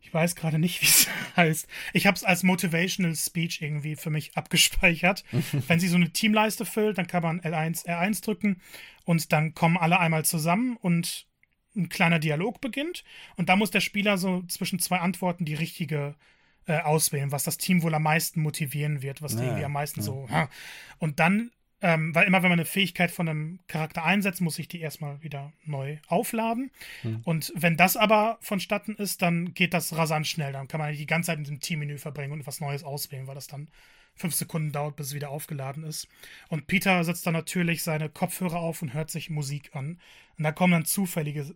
ich 0.00 0.12
weiß 0.12 0.36
gerade 0.36 0.58
nicht, 0.58 0.80
wie 0.82 0.86
es 0.86 1.08
heißt. 1.36 1.66
Ich 1.92 2.06
habe 2.06 2.16
es 2.16 2.24
als 2.24 2.42
Motivational 2.42 3.14
Speech 3.14 3.62
irgendwie 3.62 3.96
für 3.96 4.10
mich 4.10 4.36
abgespeichert. 4.36 5.24
Wenn 5.68 5.80
sie 5.80 5.88
so 5.88 5.96
eine 5.96 6.10
Teamleiste 6.10 6.64
füllt, 6.64 6.98
dann 6.98 7.06
kann 7.06 7.22
man 7.22 7.40
L1, 7.40 7.86
R1 7.86 8.24
drücken 8.24 8.60
und 9.04 9.32
dann 9.32 9.54
kommen 9.54 9.76
alle 9.76 9.98
einmal 9.98 10.24
zusammen 10.24 10.76
und 10.76 11.26
ein 11.76 11.88
kleiner 11.88 12.18
Dialog 12.18 12.60
beginnt. 12.60 13.04
Und 13.36 13.48
da 13.48 13.56
muss 13.56 13.70
der 13.70 13.80
Spieler 13.80 14.16
so 14.16 14.42
zwischen 14.48 14.78
zwei 14.78 14.98
Antworten 14.98 15.44
die 15.44 15.54
richtige 15.54 16.14
äh, 16.66 16.78
auswählen, 16.78 17.32
was 17.32 17.44
das 17.44 17.58
Team 17.58 17.82
wohl 17.82 17.94
am 17.94 18.04
meisten 18.04 18.40
motivieren 18.40 19.02
wird, 19.02 19.22
was 19.22 19.32
die 19.32 19.42
Ja, 19.42 19.48
irgendwie 19.48 19.64
am 19.64 19.72
meisten 19.72 20.00
ja. 20.00 20.06
so. 20.06 20.28
Ha. 20.30 20.48
Und 20.98 21.18
dann, 21.20 21.50
ähm, 21.84 22.14
weil 22.14 22.26
immer 22.26 22.42
wenn 22.42 22.48
man 22.48 22.58
eine 22.58 22.64
Fähigkeit 22.64 23.10
von 23.10 23.28
einem 23.28 23.58
Charakter 23.66 24.04
einsetzt, 24.04 24.40
muss 24.40 24.58
ich 24.58 24.68
die 24.68 24.80
erstmal 24.80 25.22
wieder 25.22 25.52
neu 25.66 25.98
aufladen. 26.06 26.70
Hm. 27.02 27.20
Und 27.24 27.52
wenn 27.54 27.76
das 27.76 27.98
aber 27.98 28.38
vonstatten 28.40 28.94
ist, 28.96 29.20
dann 29.20 29.52
geht 29.52 29.74
das 29.74 29.94
rasant 29.94 30.26
schnell. 30.26 30.52
Dann 30.52 30.66
kann 30.66 30.80
man 30.80 30.94
die 30.94 31.04
ganze 31.04 31.26
Zeit 31.26 31.36
in 31.36 31.44
diesem 31.44 31.60
Teammenü 31.60 31.98
verbringen 31.98 32.32
und 32.32 32.46
was 32.46 32.62
Neues 32.62 32.84
auswählen, 32.84 33.26
weil 33.26 33.34
das 33.34 33.48
dann 33.48 33.68
fünf 34.14 34.34
Sekunden 34.34 34.72
dauert, 34.72 34.96
bis 34.96 35.08
es 35.08 35.14
wieder 35.14 35.28
aufgeladen 35.28 35.84
ist. 35.84 36.08
Und 36.48 36.68
Peter 36.68 37.04
setzt 37.04 37.26
dann 37.26 37.34
natürlich 37.34 37.82
seine 37.82 38.08
Kopfhörer 38.08 38.60
auf 38.60 38.80
und 38.80 38.94
hört 38.94 39.10
sich 39.10 39.28
Musik 39.28 39.76
an. 39.76 40.00
Und 40.38 40.44
da 40.44 40.52
kommen 40.52 40.72
dann 40.72 40.86
zufällige 40.86 41.54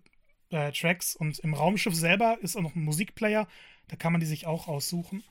äh, 0.51 0.73
Tracks. 0.73 1.17
Und 1.17 1.39
im 1.39 1.55
Raumschiff 1.55 1.95
selber 1.95 2.37
ist 2.43 2.55
auch 2.55 2.63
noch 2.63 2.75
ein 2.75 2.85
Musikplayer. 2.85 3.49
Da 3.89 3.97
kann 3.97 4.13
man 4.13 4.21
die 4.21 4.27
sich 4.27 4.47
auch 4.47 4.69
aussuchen. 4.69 5.25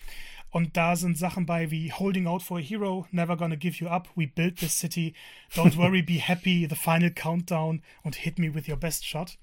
Und 0.49 0.77
da 0.77 0.95
sind 0.95 1.17
Sachen 1.17 1.45
bei 1.45 1.71
wie 1.71 1.91
Holding 1.91 2.25
Out 2.27 2.41
for 2.41 2.57
a 2.57 2.61
Hero, 2.61 3.05
Never 3.11 3.35
Gonna 3.37 3.55
Give 3.55 3.75
You 3.77 3.89
Up, 3.89 4.09
We 4.15 4.27
Built 4.27 4.57
This 4.59 4.79
City, 4.79 5.13
Don't 5.53 5.75
Worry, 5.77 6.01
Be 6.01 6.19
Happy, 6.19 6.67
The 6.69 6.75
Final 6.75 7.11
Countdown 7.11 7.81
und 8.03 8.15
Hit 8.15 8.39
Me 8.39 8.53
With 8.53 8.67
Your 8.67 8.77
Best 8.77 9.05
Shot. 9.05 9.37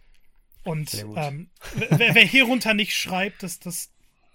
Und 0.65 1.05
ähm, 1.15 1.51
wer, 1.91 2.15
wer 2.15 2.25
hierunter 2.25 2.73
nicht 2.73 2.97
schreibt, 2.97 3.43
dass 3.43 3.61
das 3.61 3.91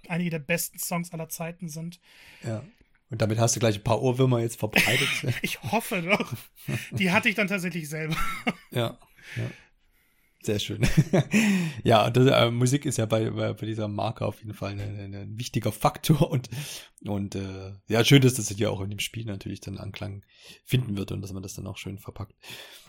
einige 0.08 0.30
der 0.30 0.40
besten 0.40 0.78
Songs 0.78 1.12
aller 1.12 1.30
Zeiten 1.30 1.70
sind, 1.70 2.00
Ja. 2.44 2.64
Und 3.12 3.22
damit 3.24 3.40
hast 3.40 3.56
du 3.56 3.60
gleich 3.60 3.78
ein 3.78 3.84
paar 3.84 4.02
Ohrwürmer 4.02 4.40
jetzt 4.40 4.60
verbreitet. 4.60 5.10
ich 5.42 5.62
hoffe 5.64 6.02
doch. 6.04 6.34
Die 6.92 7.12
hatte 7.12 7.28
ich 7.28 7.34
dann 7.34 7.48
tatsächlich 7.48 7.90
selber. 7.90 8.16
ja. 8.70 9.00
ja. 9.36 9.50
Sehr 10.42 10.60
schön. 10.60 10.88
ja, 11.84 12.10
das, 12.10 12.28
äh, 12.28 12.50
Musik 12.50 12.86
ist 12.86 12.98
ja 12.98 13.06
bei, 13.06 13.30
bei, 13.30 13.52
bei 13.52 13.66
dieser 13.66 13.90
Marke 13.90 14.26
auf 14.26 14.40
jeden 14.40 14.54
Fall 14.54 14.72
ein, 14.72 15.38
wichtiger 15.38 15.74
Faktor 15.74 16.32
und, 16.32 16.50
und 17.06 17.36
äh, 17.36 17.74
ja, 17.90 18.06
schön, 18.06 18.22
dass 18.22 18.36
das 18.36 18.58
ja 18.58 18.70
auch 18.70 18.80
in 18.80 18.90
dem 18.90 19.00
Spiel 19.00 19.26
natürlich 19.26 19.60
dann 19.60 19.78
Anklang 19.78 20.24
finden 20.64 20.96
wird 20.96 21.12
und 21.12 21.22
dass 21.22 21.34
man 21.34 21.44
das 21.44 21.56
dann 21.56 21.68
auch 21.68 21.78
schön 21.78 21.98
verpackt. 21.98 22.36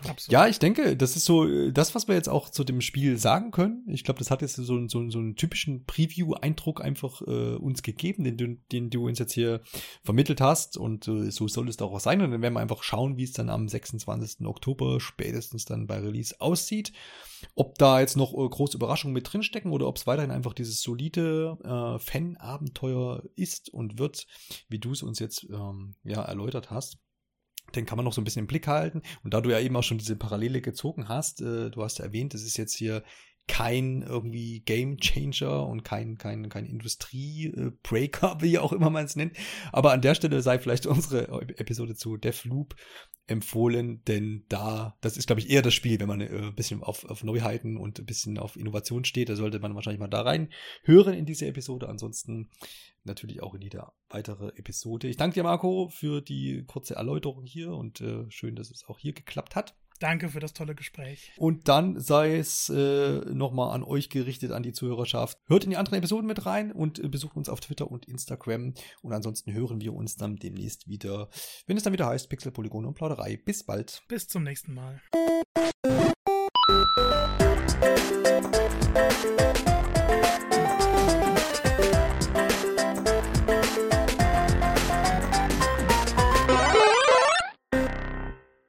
Absolut. 0.07 0.31
Ja, 0.31 0.47
ich 0.47 0.59
denke, 0.59 0.95
das 0.95 1.17
ist 1.17 1.25
so 1.25 1.45
äh, 1.45 1.73
das, 1.73 1.93
was 1.93 2.07
wir 2.07 2.15
jetzt 2.15 2.29
auch 2.29 2.49
zu 2.49 2.63
dem 2.63 2.79
Spiel 2.79 3.17
sagen 3.17 3.51
können. 3.51 3.83
Ich 3.87 4.05
glaube, 4.05 4.19
das 4.19 4.31
hat 4.31 4.41
jetzt 4.41 4.55
so, 4.55 4.87
so, 4.87 5.09
so 5.09 5.19
einen 5.19 5.35
typischen 5.35 5.83
Preview-Eindruck 5.85 6.81
einfach 6.81 7.21
äh, 7.21 7.55
uns 7.55 7.83
gegeben, 7.83 8.23
den 8.23 8.37
du, 8.37 8.57
den 8.71 8.89
du 8.89 9.07
uns 9.07 9.19
jetzt 9.19 9.33
hier 9.33 9.59
vermittelt 10.03 10.39
hast. 10.39 10.77
Und 10.77 11.09
äh, 11.09 11.31
so 11.31 11.49
soll 11.49 11.67
es 11.67 11.75
doch 11.75 11.91
auch 11.91 11.99
sein. 11.99 12.21
Und 12.21 12.31
dann 12.31 12.41
werden 12.41 12.53
wir 12.53 12.61
einfach 12.61 12.83
schauen, 12.83 13.17
wie 13.17 13.23
es 13.23 13.33
dann 13.33 13.49
am 13.49 13.67
26. 13.67 14.45
Oktober 14.45 15.01
spätestens 15.01 15.65
dann 15.65 15.85
bei 15.85 15.99
Release 15.99 16.39
aussieht. 16.39 16.93
Ob 17.55 17.77
da 17.77 17.99
jetzt 17.99 18.17
noch 18.17 18.33
äh, 18.33 18.47
große 18.47 18.77
Überraschungen 18.77 19.13
mit 19.13 19.31
drinstecken 19.31 19.71
oder 19.71 19.87
ob 19.87 19.97
es 19.97 20.07
weiterhin 20.07 20.31
einfach 20.31 20.53
dieses 20.53 20.81
solide 20.81 21.57
äh, 21.63 21.99
Fan-Abenteuer 21.99 23.23
ist 23.35 23.69
und 23.69 23.99
wird, 23.99 24.27
wie 24.69 24.79
du 24.79 24.91
es 24.91 25.03
uns 25.03 25.19
jetzt 25.19 25.47
ähm, 25.49 25.95
ja 26.03 26.21
erläutert 26.21 26.71
hast 26.71 26.99
den 27.75 27.85
kann 27.85 27.95
man 27.95 28.05
noch 28.05 28.13
so 28.13 28.21
ein 28.21 28.23
bisschen 28.23 28.41
im 28.41 28.47
Blick 28.47 28.67
halten. 28.67 29.01
Und 29.23 29.33
da 29.33 29.41
du 29.41 29.49
ja 29.49 29.59
eben 29.59 29.75
auch 29.75 29.83
schon 29.83 29.97
diese 29.97 30.15
Parallele 30.15 30.61
gezogen 30.61 31.07
hast, 31.07 31.41
äh, 31.41 31.69
du 31.69 31.83
hast 31.83 31.99
ja 31.99 32.05
erwähnt, 32.05 32.33
es 32.33 32.43
ist 32.43 32.57
jetzt 32.57 32.75
hier 32.75 33.03
kein 33.51 34.01
irgendwie 34.01 34.61
Game 34.61 34.97
Changer 34.97 35.67
und 35.67 35.83
kein, 35.83 36.17
kein, 36.17 36.47
kein 36.47 36.65
Industrie-Breaker, 36.65 38.37
wie 38.41 38.57
auch 38.57 38.71
immer 38.71 38.89
man 38.89 39.03
es 39.03 39.17
nennt. 39.17 39.35
Aber 39.73 39.91
an 39.91 39.99
der 39.99 40.15
Stelle 40.15 40.41
sei 40.41 40.57
vielleicht 40.57 40.85
unsere 40.85 41.27
Episode 41.57 41.95
zu 41.95 42.15
Deathloop 42.15 42.77
empfohlen, 43.27 44.05
denn 44.05 44.45
da, 44.47 44.97
das 45.01 45.17
ist, 45.17 45.27
glaube 45.27 45.41
ich, 45.41 45.49
eher 45.49 45.61
das 45.61 45.73
Spiel, 45.73 45.99
wenn 45.99 46.07
man 46.07 46.21
äh, 46.21 46.29
ein 46.29 46.55
bisschen 46.55 46.81
auf, 46.81 47.03
auf 47.03 47.25
Neuheiten 47.25 47.75
und 47.75 47.99
ein 47.99 48.05
bisschen 48.05 48.37
auf 48.37 48.55
Innovation 48.55 49.03
steht, 49.03 49.27
da 49.27 49.35
sollte 49.35 49.59
man 49.59 49.75
wahrscheinlich 49.75 49.99
mal 49.99 50.07
da 50.07 50.21
rein 50.21 50.47
hören 50.83 51.13
in 51.13 51.25
diese 51.25 51.45
Episode. 51.45 51.89
Ansonsten 51.89 52.51
natürlich 53.03 53.43
auch 53.43 53.53
in 53.53 53.61
jeder 53.61 53.91
weitere 54.07 54.47
Episode. 54.55 55.09
Ich 55.09 55.17
danke 55.17 55.33
dir, 55.33 55.43
Marco, 55.43 55.89
für 55.89 56.21
die 56.21 56.63
kurze 56.65 56.95
Erläuterung 56.95 57.43
hier 57.43 57.73
und 57.73 57.99
äh, 57.99 58.31
schön, 58.31 58.55
dass 58.55 58.71
es 58.71 58.85
auch 58.87 58.97
hier 58.97 59.11
geklappt 59.11 59.57
hat. 59.57 59.75
Danke 60.01 60.29
für 60.29 60.39
das 60.39 60.53
tolle 60.53 60.73
Gespräch. 60.73 61.31
Und 61.37 61.67
dann 61.67 61.99
sei 61.99 62.35
es 62.35 62.69
äh, 62.69 63.19
nochmal 63.31 63.75
an 63.75 63.83
euch 63.83 64.09
gerichtet, 64.09 64.51
an 64.51 64.63
die 64.63 64.73
Zuhörerschaft. 64.73 65.37
Hört 65.45 65.63
in 65.63 65.69
die 65.69 65.77
anderen 65.77 65.99
Episoden 65.99 66.25
mit 66.25 66.43
rein 66.47 66.71
und 66.71 66.97
äh, 66.97 67.07
besucht 67.07 67.35
uns 67.35 67.49
auf 67.49 67.59
Twitter 67.59 67.91
und 67.91 68.07
Instagram. 68.07 68.73
Und 69.03 69.13
ansonsten 69.13 69.53
hören 69.53 69.79
wir 69.79 69.93
uns 69.93 70.15
dann 70.15 70.37
demnächst 70.37 70.87
wieder, 70.87 71.29
wenn 71.67 71.77
es 71.77 71.83
dann 71.83 71.93
wieder 71.93 72.07
heißt 72.07 72.29
Pixel, 72.29 72.51
Polygon 72.51 72.85
und 72.85 72.95
Plauderei. 72.95 73.37
Bis 73.37 73.63
bald. 73.63 74.01
Bis 74.07 74.27
zum 74.27 74.41
nächsten 74.41 74.73
Mal. 74.73 74.99